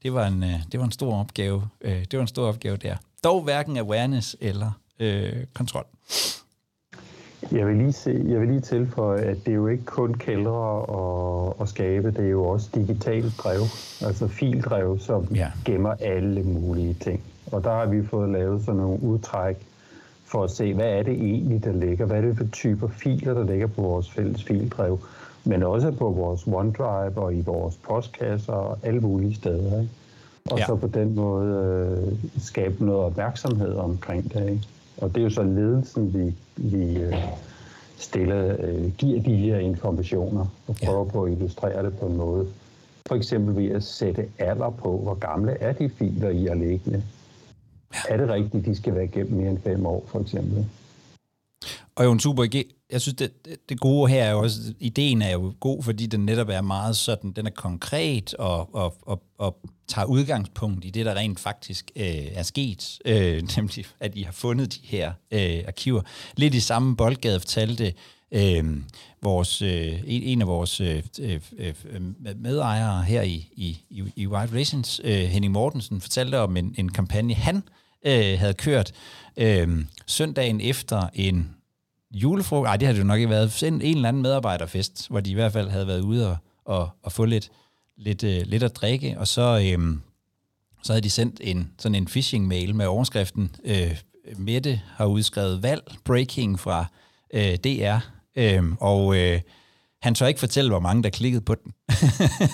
det, 0.03 0.13
var 0.13 0.27
en, 0.27 0.43
øh, 0.43 0.59
det 0.71 0.79
var 0.79 0.85
en 0.85 0.91
stor 0.91 1.19
opgave. 1.19 1.67
Øh, 1.81 2.05
det 2.11 2.13
var 2.13 2.21
en 2.21 2.27
stor 2.27 2.47
opgave 2.47 2.77
der. 2.77 2.95
Dog 3.23 3.43
hverken 3.43 3.77
awareness 3.77 4.35
eller 4.41 4.71
øh, 4.99 5.45
kontrol. 5.53 5.85
Jeg 7.51 7.67
vil, 7.67 7.77
lige 7.77 7.91
se, 7.93 8.23
jeg 8.27 8.39
vil 8.39 8.47
lige 8.47 8.61
tilføje, 8.61 9.21
at 9.21 9.37
det 9.45 9.51
er 9.51 9.55
jo 9.55 9.67
ikke 9.67 9.85
kun 9.85 10.13
kældre 10.13 10.51
og, 10.51 11.59
og 11.59 11.67
skabe, 11.67 12.11
det 12.11 12.25
er 12.25 12.29
jo 12.29 12.45
også 12.45 12.69
digitalt 12.75 13.33
drev, 13.37 13.61
altså 14.05 14.27
fildrev, 14.27 14.99
som 14.99 15.27
Ja. 15.35 15.47
gemmer 15.65 15.93
alle 15.99 16.43
mulige 16.43 16.93
ting. 16.93 17.21
Og 17.51 17.63
der 17.63 17.69
har 17.71 17.85
vi 17.85 18.05
fået 18.05 18.29
lavet 18.29 18.61
sådan 18.65 18.81
nogle 18.81 19.03
udtræk 19.03 19.57
for 20.25 20.43
at 20.43 20.51
se, 20.51 20.73
hvad 20.73 20.89
er 20.89 21.03
det 21.03 21.13
egentlig, 21.13 21.63
der 21.63 21.71
ligger? 21.73 22.05
Hvad 22.05 22.17
er 22.17 22.21
det 22.21 22.37
for 22.37 22.45
typer 22.51 22.87
filer, 22.87 23.33
der 23.33 23.43
ligger 23.43 23.67
på 23.67 23.81
vores 23.81 24.11
fælles 24.11 24.43
fildrev? 24.43 24.99
Men 25.45 25.63
også 25.63 25.91
på 25.91 26.09
vores 26.09 26.47
OneDrive 26.47 27.17
og 27.17 27.33
i 27.33 27.41
vores 27.41 27.75
postkasser 27.75 28.53
og 28.53 28.77
alle 28.83 28.99
mulige 28.99 29.35
steder. 29.35 29.81
Ikke? 29.81 29.91
Og 30.51 30.57
ja. 30.59 30.65
så 30.65 30.75
på 30.75 30.87
den 30.87 31.15
måde 31.15 32.07
øh, 32.07 32.41
skabe 32.41 32.85
noget 32.85 33.01
opmærksomhed 33.01 33.73
omkring 33.75 34.33
det. 34.33 34.49
Ikke? 34.49 34.67
Og 34.97 35.15
det 35.15 35.17
er 35.17 35.23
jo 35.23 35.29
så 35.29 35.43
ledelsen, 35.43 36.13
vi, 36.13 36.35
vi 36.57 36.97
øh, 36.97 37.13
stiller, 37.97 38.55
øh, 38.59 38.91
giver 38.97 39.21
de 39.21 39.35
her 39.35 39.57
informationer 39.57 40.45
og 40.67 40.75
prøver 40.85 41.05
ja. 41.05 41.11
på 41.11 41.23
at 41.23 41.31
illustrere 41.31 41.85
det 41.85 41.97
på 41.97 42.05
en 42.05 42.17
måde. 42.17 42.47
For 43.07 43.15
eksempel 43.15 43.55
ved 43.55 43.71
at 43.71 43.83
sætte 43.83 44.25
alder 44.39 44.69
på, 44.69 44.97
hvor 44.97 45.13
gamle 45.13 45.51
er 45.51 45.73
de 45.73 45.89
filer, 45.89 46.29
I 46.29 46.47
er 46.47 46.53
liggende. 46.53 47.03
Ja. 47.93 48.13
Er 48.13 48.17
det 48.17 48.29
rigtigt, 48.29 48.65
de 48.65 48.75
skal 48.75 48.95
være 48.95 49.03
igennem 49.03 49.33
mere 49.33 49.49
end 49.49 49.59
fem 49.59 49.85
år, 49.85 50.03
for 50.07 50.19
eksempel? 50.19 50.65
Og 51.95 52.05
jo 52.05 52.11
en 52.11 52.19
super 52.19 52.43
idé. 52.43 52.85
Jeg 52.91 53.01
synes, 53.01 53.15
det, 53.15 53.31
det 53.69 53.79
gode 53.79 54.11
her 54.11 54.23
er 54.23 54.31
jo 54.31 54.39
også, 54.39 54.73
ideen 54.79 55.21
er 55.21 55.31
jo 55.31 55.53
god, 55.59 55.83
fordi 55.83 56.05
den 56.05 56.25
netop 56.25 56.49
er 56.49 56.61
meget 56.61 56.97
sådan, 56.97 57.31
den 57.31 57.45
er 57.45 57.51
konkret 57.51 58.33
og, 58.33 58.75
og, 58.75 58.95
og, 59.01 59.23
og 59.37 59.57
tager 59.87 60.05
udgangspunkt 60.05 60.85
i 60.85 60.89
det, 60.89 61.05
der 61.05 61.15
rent 61.15 61.39
faktisk 61.39 61.91
øh, 61.95 62.05
er 62.33 62.43
sket, 62.43 62.99
øh, 63.05 63.43
nemlig 63.57 63.85
at 63.99 64.15
I 64.15 64.21
har 64.21 64.31
fundet 64.31 64.73
de 64.73 64.79
her 64.83 65.13
øh, 65.31 65.63
arkiver. 65.67 66.01
Lidt 66.37 66.55
i 66.55 66.59
samme 66.59 66.95
boldgade 66.95 67.39
fortalte 67.39 67.93
øh, 68.31 68.77
vores, 69.21 69.61
øh, 69.61 69.99
en 70.05 70.41
af 70.41 70.47
vores 70.47 70.81
øh, 70.81 71.03
øh, 71.19 71.39
øh 71.57 72.01
medejere 72.35 73.03
her 73.03 73.21
i, 73.21 73.47
i, 73.55 73.77
i 74.15 74.27
White 74.27 74.53
Relations, 74.53 75.01
øh, 75.03 75.19
Henning 75.19 75.53
Mortensen, 75.53 76.01
fortalte 76.01 76.39
om 76.39 76.57
en, 76.57 76.75
en 76.77 76.91
kampagne, 76.91 77.33
han 77.33 77.63
øh, 78.05 78.39
havde 78.39 78.53
kørt 78.53 78.91
øh, 79.37 79.85
søndagen 80.07 80.61
efter 80.61 81.07
en 81.13 81.55
julefrokost. 82.13 82.67
Nej, 82.67 82.77
det 82.77 82.87
havde 82.87 82.97
det 82.97 83.03
jo 83.03 83.07
nok 83.07 83.17
ikke 83.17 83.29
været. 83.29 83.63
En, 83.63 83.73
en 83.73 83.95
eller 83.95 84.09
anden 84.09 84.21
medarbejderfest, 84.21 85.09
hvor 85.09 85.19
de 85.19 85.31
i 85.31 85.33
hvert 85.33 85.53
fald 85.53 85.69
havde 85.69 85.87
været 85.87 86.01
ude 86.01 86.29
og, 86.29 86.37
og, 86.65 86.89
og 87.03 87.11
få 87.11 87.25
lidt, 87.25 87.51
lidt, 87.97 88.23
øh, 88.23 88.41
lidt 88.45 88.63
at 88.63 88.75
drikke, 88.75 89.19
og 89.19 89.27
så, 89.27 89.41
øh, 89.41 89.97
så 90.83 90.93
havde 90.93 91.01
de 91.01 91.09
sendt 91.09 91.41
en 91.43 91.71
sådan 91.79 91.95
en 91.95 92.05
phishing-mail 92.05 92.75
med 92.75 92.85
overskriften 92.85 93.55
øh, 93.65 93.97
Mette 94.37 94.81
har 94.95 95.05
udskrevet 95.05 95.63
valg, 95.63 95.83
breaking 96.05 96.59
fra 96.59 96.85
øh, 97.33 97.55
DR, 97.55 97.97
øh, 98.35 98.63
og 98.79 99.17
øh, 99.17 99.41
han 100.01 100.15
tør 100.15 100.27
ikke 100.27 100.39
fortælle, 100.39 100.69
hvor 100.69 100.79
mange 100.79 101.03
der 101.03 101.09
klikkede 101.09 101.41
på 101.41 101.55
den. 101.55 101.73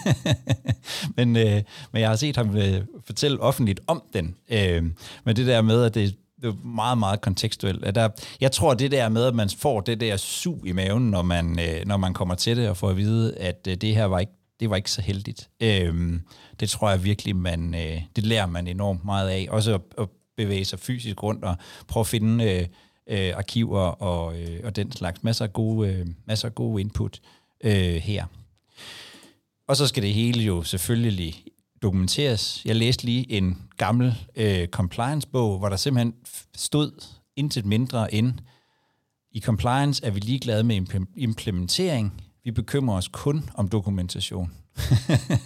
men, 1.18 1.36
øh, 1.36 1.62
men 1.92 2.02
jeg 2.02 2.10
har 2.10 2.16
set 2.16 2.36
ham 2.36 2.58
øh, 2.58 2.82
fortælle 3.06 3.40
offentligt 3.40 3.80
om 3.88 4.04
den. 4.14 4.36
Øh, 4.50 4.84
men 5.24 5.36
det 5.36 5.48
der 5.48 5.62
med, 5.62 5.84
at 5.84 5.94
det, 5.94 6.16
det 6.42 6.48
er 6.50 6.68
meget, 6.68 6.98
meget 6.98 7.22
kontekstuelt. 7.22 7.86
At 7.86 7.96
der, 7.96 8.10
jeg 8.42 8.52
tror, 8.52 8.74
det 8.74 8.92
der 8.92 9.10
med, 9.10 9.26
at 9.26 9.36
man 9.36 9.50
får 9.50 9.82
det 9.82 10.00
der 10.00 10.18
sug 10.18 10.68
i 10.68 10.72
maven, 10.72 11.12
når 11.12 11.22
man, 11.22 11.60
øh, 11.60 11.86
når 11.86 11.98
man 11.98 12.14
kommer 12.14 12.36
til 12.36 12.58
det, 12.58 12.70
og 12.70 12.78
får 12.78 12.90
at 12.90 12.98
vide, 12.98 13.38
at 13.38 13.68
øh, 13.70 13.76
det 13.76 13.96
her 13.96 14.06
var 14.06 14.20
ikke, 14.20 14.32
det 14.60 14.70
var 14.70 14.76
ikke 14.76 14.92
så 14.92 15.02
heldigt. 15.02 15.50
Øh, 15.60 16.20
det 16.60 16.70
tror 16.70 16.90
jeg 16.90 17.04
virkelig, 17.04 17.36
man, 17.36 17.76
øh, 17.76 18.02
det 18.16 18.26
lærer 18.26 18.46
man 18.46 18.68
enormt 18.68 19.06
meget 19.06 19.30
af. 19.30 19.48
Også 19.50 19.74
at, 19.74 19.82
at 19.98 20.08
bevæge 20.38 20.66
sig 20.66 20.80
fysisk 20.80 21.24
rundt 21.24 21.44
og 21.44 21.56
prøve 21.88 22.02
at 22.02 22.08
finde 22.08 22.44
øh, 22.44 22.68
øh, 23.10 23.34
arkiver 23.38 23.80
og, 23.80 24.40
øh, 24.40 24.60
og 24.64 24.76
den 24.76 24.92
slags. 24.92 25.24
Masser 25.24 25.46
af 25.46 25.54
gode, 25.54 25.90
øh, 25.90 26.08
masser 26.26 26.48
af 26.48 26.56
gode 26.56 26.82
input 26.82 27.20
øh, 27.64 27.96
her. 27.96 28.26
Og 29.68 29.78
så 29.78 29.88
skal 29.88 30.04
det 30.04 30.14
hele 30.14 30.44
jo 30.44 30.64
selvfølgelig 30.64 31.44
dokumenteres. 31.82 32.62
Jeg 32.66 32.76
læste 32.76 33.04
lige 33.04 33.32
en 33.32 33.58
gammel 33.78 34.16
øh, 34.36 34.68
compliance-bog, 34.68 35.60
hvor 35.60 35.70
der 35.70 35.76
simpelthen 35.76 36.14
stod 36.56 36.92
intet 37.36 37.66
mindre 37.66 38.14
end, 38.14 38.34
i 39.32 39.42
compliance 39.42 40.06
er 40.06 40.12
vi 40.12 40.20
ligeglade 40.20 40.64
med 40.64 40.76
implementering, 41.16 42.22
vi 42.44 42.52
bekymrer 42.52 42.98
os 42.98 43.08
kun 43.08 43.50
om 43.54 43.68
dokumentation. 43.68 44.52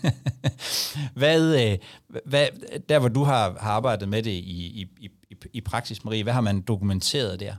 hvad, 1.20 1.72
øh, 1.72 1.78
hvad, 2.26 2.48
der 2.90 3.00
hvor 3.00 3.08
du 3.08 3.24
har, 3.24 3.58
har 3.60 3.72
arbejdet 3.72 4.10
med 4.10 4.24
det 4.24 4.32
i, 4.32 4.82
i, 4.82 4.88
i, 5.00 5.10
i 5.54 5.62
praksis, 5.62 6.06
Marie, 6.06 6.24
hvad 6.24 6.34
har 6.34 6.42
man 6.42 6.62
dokumenteret 6.62 7.40
der? 7.40 7.56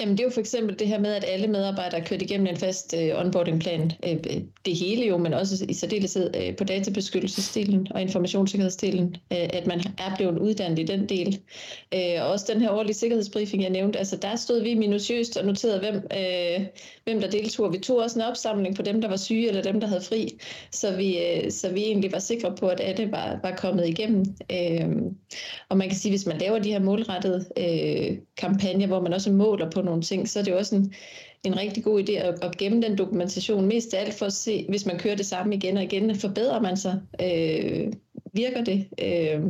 Jamen 0.00 0.18
det 0.18 0.20
er 0.20 0.24
jo 0.24 0.30
for 0.30 0.40
eksempel 0.40 0.78
det 0.78 0.88
her 0.88 0.98
med, 0.98 1.14
at 1.14 1.24
alle 1.28 1.46
medarbejdere 1.46 2.04
kørt 2.04 2.22
igennem 2.22 2.46
en 2.46 2.56
fast 2.56 2.94
øh, 2.98 3.20
onboardingplan. 3.20 3.92
Øh, 4.06 4.16
det 4.64 4.76
hele 4.76 5.06
jo, 5.06 5.18
men 5.18 5.34
også 5.34 5.66
i 5.68 5.72
særdeleshed 5.72 6.30
øh, 6.36 6.56
på 6.56 6.64
databeskyttelsesdelen 6.64 7.88
og 7.90 8.00
informationssikkerhedsdelen, 8.00 9.16
øh, 9.32 9.48
at 9.52 9.66
man 9.66 9.80
er 9.80 10.16
blevet 10.16 10.38
uddannet 10.38 10.78
i 10.78 10.84
den 10.84 11.08
del. 11.08 11.40
Øh, 11.94 12.22
og 12.22 12.28
også 12.28 12.52
den 12.52 12.60
her 12.60 12.70
årlige 12.70 12.94
sikkerhedsbriefing, 12.94 13.62
jeg 13.62 13.70
nævnte, 13.70 13.98
altså 13.98 14.16
der 14.16 14.36
stod 14.36 14.62
vi 14.62 14.74
minutiøst 14.74 15.36
og 15.36 15.46
noterede, 15.46 15.78
hvem, 15.78 15.94
øh, 15.94 16.66
hvem 17.08 17.20
der 17.20 17.30
deltog. 17.30 17.72
Vi 17.72 17.78
tog 17.78 17.96
også 17.96 18.18
en 18.18 18.24
opsamling 18.24 18.76
på 18.76 18.82
dem, 18.82 19.00
der 19.00 19.08
var 19.08 19.16
syge 19.16 19.48
eller 19.48 19.62
dem, 19.62 19.80
der 19.80 19.86
havde 19.86 20.00
fri, 20.00 20.40
så 20.72 20.96
vi, 20.96 21.18
øh, 21.18 21.50
så 21.50 21.72
vi 21.72 21.80
egentlig 21.80 22.12
var 22.12 22.18
sikre 22.18 22.56
på, 22.56 22.68
at 22.68 22.80
alle 22.80 23.12
var, 23.12 23.38
var 23.42 23.56
kommet 23.56 23.88
igennem. 23.88 24.24
Øh, 24.52 24.88
og 25.68 25.76
man 25.76 25.88
kan 25.88 25.98
sige, 25.98 26.12
hvis 26.12 26.26
man 26.26 26.38
laver 26.38 26.58
de 26.58 26.72
her 26.72 26.80
målrettede 26.80 27.44
øh, 27.56 28.18
kampagner, 28.36 28.86
hvor 28.86 29.00
man 29.00 29.12
også 29.12 29.32
måler 29.32 29.70
på 29.70 29.82
nogle 29.82 30.02
ting, 30.02 30.28
så 30.28 30.38
er 30.38 30.44
det 30.44 30.50
jo 30.50 30.58
også 30.58 30.76
en, 30.76 30.94
en 31.44 31.58
rigtig 31.58 31.84
god 31.84 32.08
idé 32.08 32.12
at, 32.12 32.44
at 32.44 32.56
gemme 32.56 32.82
den 32.82 32.98
dokumentation 32.98 33.66
mest 33.66 33.94
af 33.94 34.00
alt 34.00 34.14
for 34.14 34.26
at 34.26 34.32
se, 34.32 34.66
hvis 34.68 34.86
man 34.86 34.98
kører 34.98 35.16
det 35.16 35.26
samme 35.26 35.54
igen 35.54 35.76
og 35.76 35.82
igen, 35.82 36.16
forbedrer 36.16 36.60
man 36.60 36.76
sig, 36.76 37.00
øh, 37.22 37.92
virker 38.32 38.64
det, 38.64 38.88
øh, 39.02 39.40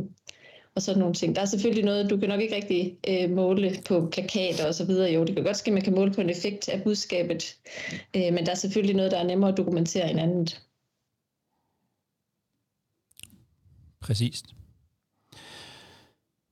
og 0.79 0.83
sådan 0.83 0.99
nogle 0.99 1.15
ting. 1.15 1.35
Der 1.35 1.41
er 1.41 1.45
selvfølgelig 1.45 1.83
noget, 1.83 2.09
du 2.09 2.17
kan 2.17 2.29
nok 2.29 2.41
ikke 2.41 2.55
rigtig 2.55 2.97
øh, 3.07 3.29
måle 3.29 3.75
på 3.87 4.09
plakater 4.11 4.67
og 4.67 4.75
så 4.75 4.85
videre. 4.85 5.11
Jo, 5.11 5.23
det 5.23 5.35
kan 5.35 5.43
godt 5.43 5.57
ske, 5.57 5.69
at 5.69 5.73
man 5.73 5.83
kan 5.83 5.95
måle 5.95 6.13
på 6.13 6.21
en 6.21 6.29
effekt 6.29 6.69
af 6.69 6.83
budskabet, 6.83 7.55
øh, 8.15 8.33
men 8.33 8.45
der 8.45 8.51
er 8.51 8.55
selvfølgelig 8.55 8.95
noget, 8.95 9.11
der 9.11 9.17
er 9.17 9.23
nemmere 9.23 9.51
at 9.51 9.57
dokumentere 9.57 10.11
end 10.11 10.19
andet. 10.19 10.61
Præcist. 14.01 14.45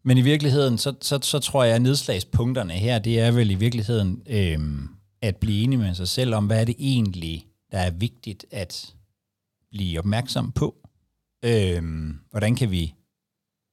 Men 0.03 0.17
i 0.17 0.21
virkeligheden, 0.21 0.77
så, 0.77 0.93
så, 1.01 1.19
så 1.21 1.39
tror 1.39 1.63
jeg, 1.63 1.75
at 1.75 1.81
nedslagspunkterne 1.81 2.73
her, 2.73 2.99
det 2.99 3.19
er 3.19 3.31
vel 3.31 3.51
i 3.51 3.55
virkeligheden 3.55 4.23
øh, 4.29 4.59
at 5.21 5.37
blive 5.37 5.63
enige 5.63 5.79
med 5.79 5.95
sig 5.95 6.07
selv 6.07 6.35
om, 6.35 6.45
hvad 6.45 6.61
er 6.61 6.65
det 6.65 6.75
egentlig, 6.79 7.47
der 7.71 7.77
er 7.77 7.91
vigtigt 7.91 8.45
at 8.51 8.93
blive 9.71 9.99
opmærksom 9.99 10.51
på. 10.51 10.75
Øh, 11.45 11.83
hvordan, 12.31 12.55
kan 12.55 12.71
vi, 12.71 12.93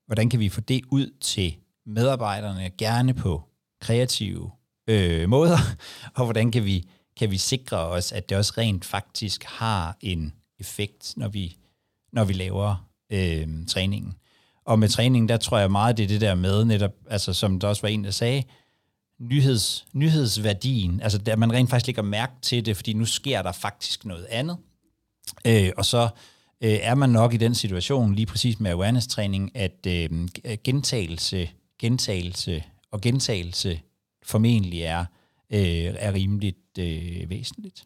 hvordan 0.07 0.31
kan 0.31 0.41
vi 0.41 0.49
få 0.49 0.61
det 0.61 0.81
ud 0.91 1.11
til 1.21 1.57
medarbejderne, 1.87 2.71
gerne 2.79 3.15
på 3.15 3.43
kreative 3.81 4.51
øh, 4.89 5.29
måder, 5.29 5.59
og 6.17 6.25
hvordan 6.25 6.51
kan 6.51 6.65
vi, 6.65 6.89
kan 7.17 7.31
vi 7.31 7.39
sikre 7.39 7.79
os, 7.79 8.13
at 8.13 8.29
det 8.29 8.39
også 8.39 8.55
rent 8.59 8.85
faktisk 8.85 9.45
har 9.45 9.97
en 10.01 10.33
effekt, 10.61 11.15
når 11.17 11.29
vi, 11.29 11.57
når 12.13 12.25
vi 12.25 12.33
laver 12.33 12.89
øh, 13.13 13.67
træningen. 13.69 14.15
Og 14.65 14.79
med 14.79 14.89
træningen, 14.89 15.29
der 15.29 15.37
tror 15.37 15.59
jeg 15.59 15.71
meget, 15.71 15.97
det 15.97 16.05
er 16.05 16.09
det 16.09 16.21
der 16.21 16.35
med 16.35 16.65
netop, 16.65 16.93
altså 17.11 17.33
som 17.33 17.61
der 17.61 17.69
også 17.69 17.83
var 17.83 17.89
en, 17.89 18.05
der 18.05 18.11
sagde, 18.11 18.43
nyheds, 19.21 19.87
nyhedsværdien, 19.93 21.01
altså 21.01 21.21
at 21.27 21.39
man 21.39 21.53
rent 21.53 21.71
faktisk 21.71 21.87
lægger 21.87 22.03
mærke 22.03 22.33
til 22.43 22.67
det, 22.67 22.77
fordi 22.77 22.93
nu 22.93 23.05
sker 23.05 23.43
der 23.43 23.53
faktisk 23.53 24.05
noget 24.05 24.25
andet. 24.25 24.57
Øh, 25.47 25.71
og 25.77 25.85
så 25.85 26.09
øh, 26.65 26.79
er 26.83 26.95
man 26.95 27.11
nok 27.11 27.35
i 27.35 27.37
den 27.37 27.55
situation, 27.55 28.15
lige 28.15 28.27
præcis 28.27 28.61
med 28.61 28.71
awareness-træning, 28.71 29.57
at 29.57 29.87
øh, 29.87 30.29
gentagelse, 30.65 31.49
gentagelse 31.79 32.65
og 32.91 33.01
gentagelse 33.01 33.81
formentlig 34.23 34.83
er, 34.83 35.05
øh, 35.51 35.95
er 35.99 36.15
rimeligt 36.15 36.79
øh, 36.79 37.31
væsentligt. 37.31 37.85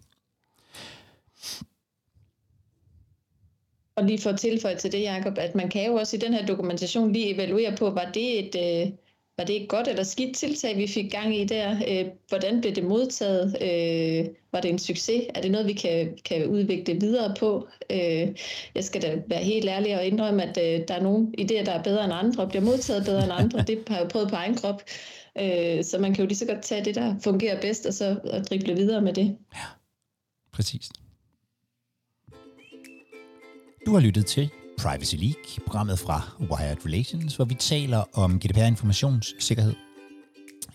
Og 3.96 4.04
lige 4.04 4.18
for 4.18 4.30
at 4.30 4.40
tilføje 4.40 4.76
til 4.76 4.92
det, 4.92 5.02
Jacob, 5.02 5.38
at 5.38 5.54
man 5.54 5.70
kan 5.70 5.86
jo 5.86 5.94
også 5.94 6.16
i 6.16 6.20
den 6.20 6.34
her 6.34 6.46
dokumentation 6.46 7.12
lige 7.12 7.34
evaluere 7.34 7.76
på, 7.76 7.90
var 7.90 8.10
det 8.14 8.38
et, 8.38 8.86
øh, 8.86 8.92
var 9.38 9.44
det 9.44 9.62
et 9.62 9.68
godt 9.68 9.88
eller 9.88 10.02
skidt 10.02 10.36
tiltag, 10.36 10.76
vi 10.76 10.86
fik 10.86 11.12
gang 11.12 11.36
i 11.36 11.44
der? 11.44 11.76
Øh, 11.88 12.06
hvordan 12.28 12.60
blev 12.60 12.74
det 12.74 12.84
modtaget? 12.84 13.56
Øh, 13.62 14.34
var 14.52 14.60
det 14.60 14.70
en 14.70 14.78
succes? 14.78 15.24
Er 15.34 15.40
det 15.40 15.50
noget, 15.50 15.66
vi 15.66 15.72
kan, 15.72 16.18
kan 16.24 16.46
udvikle 16.46 16.94
videre 17.00 17.34
på? 17.40 17.68
Øh, 17.90 18.28
jeg 18.74 18.84
skal 18.84 19.02
da 19.02 19.22
være 19.26 19.42
helt 19.42 19.68
ærlig 19.68 19.96
og 19.96 20.04
indrømme, 20.06 20.42
at 20.42 20.58
øh, 20.58 20.88
der 20.88 20.94
er 20.94 21.02
nogle 21.02 21.28
idéer, 21.40 21.64
der 21.64 21.72
er 21.72 21.82
bedre 21.82 22.04
end 22.04 22.12
andre, 22.12 22.42
og 22.42 22.48
bliver 22.48 22.64
modtaget 22.64 23.04
bedre 23.04 23.24
end 23.24 23.32
andre. 23.32 23.62
Det 23.62 23.84
har 23.88 23.96
jeg 23.96 24.04
jo 24.04 24.08
prøvet 24.08 24.28
på 24.28 24.36
egen 24.36 24.54
krop. 24.54 24.82
Øh, 25.40 25.84
så 25.84 25.98
man 25.98 26.14
kan 26.14 26.24
jo 26.24 26.28
lige 26.28 26.38
så 26.38 26.46
godt 26.46 26.62
tage 26.62 26.84
det, 26.84 26.94
der 26.94 27.14
fungerer 27.24 27.60
bedst, 27.60 27.86
og 27.86 27.94
så 27.94 28.20
og 28.24 28.44
drible 28.44 28.74
videre 28.74 29.00
med 29.02 29.12
det. 29.12 29.36
Ja, 29.54 29.66
præcis. 30.52 30.88
Du 33.86 33.92
har 33.92 34.00
lyttet 34.00 34.26
til 34.26 34.50
Privacy 34.82 35.14
League, 35.14 35.44
programmet 35.66 35.98
fra 35.98 36.22
Wired 36.40 36.76
Relations, 36.86 37.36
hvor 37.36 37.44
vi 37.44 37.54
taler 37.54 38.04
om 38.12 38.40
GDPR-informationssikkerhed. 38.40 39.74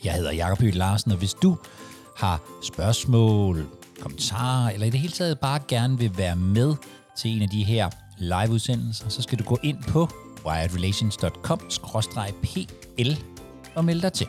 Jeg 0.04 0.14
hedder 0.14 0.32
Jakob 0.32 0.62
Høgh 0.62 0.76
Larsen, 0.76 1.12
og 1.12 1.18
hvis 1.18 1.34
du 1.34 1.58
har 2.18 2.42
spørgsmål, 2.64 3.66
kommentarer, 4.02 4.70
eller 4.70 4.88
i 4.88 4.90
det 4.90 5.00
hele 5.00 5.14
taget 5.14 5.40
bare 5.40 5.60
gerne 5.68 5.98
vil 5.98 6.18
være 6.18 6.36
med 6.36 6.76
til 7.18 7.32
en 7.32 7.42
af 7.42 7.50
de 7.50 7.64
her 7.64 7.90
live-udsendelser, 8.18 9.10
så 9.10 9.22
skal 9.22 9.40
du 9.40 9.44
gå 9.44 9.58
ind 9.64 9.84
på 9.84 10.10
wiredrelations.com-pl 10.46 13.18
og 13.76 13.86
melde 13.86 14.02
dig 14.02 14.14
til. 14.14 14.28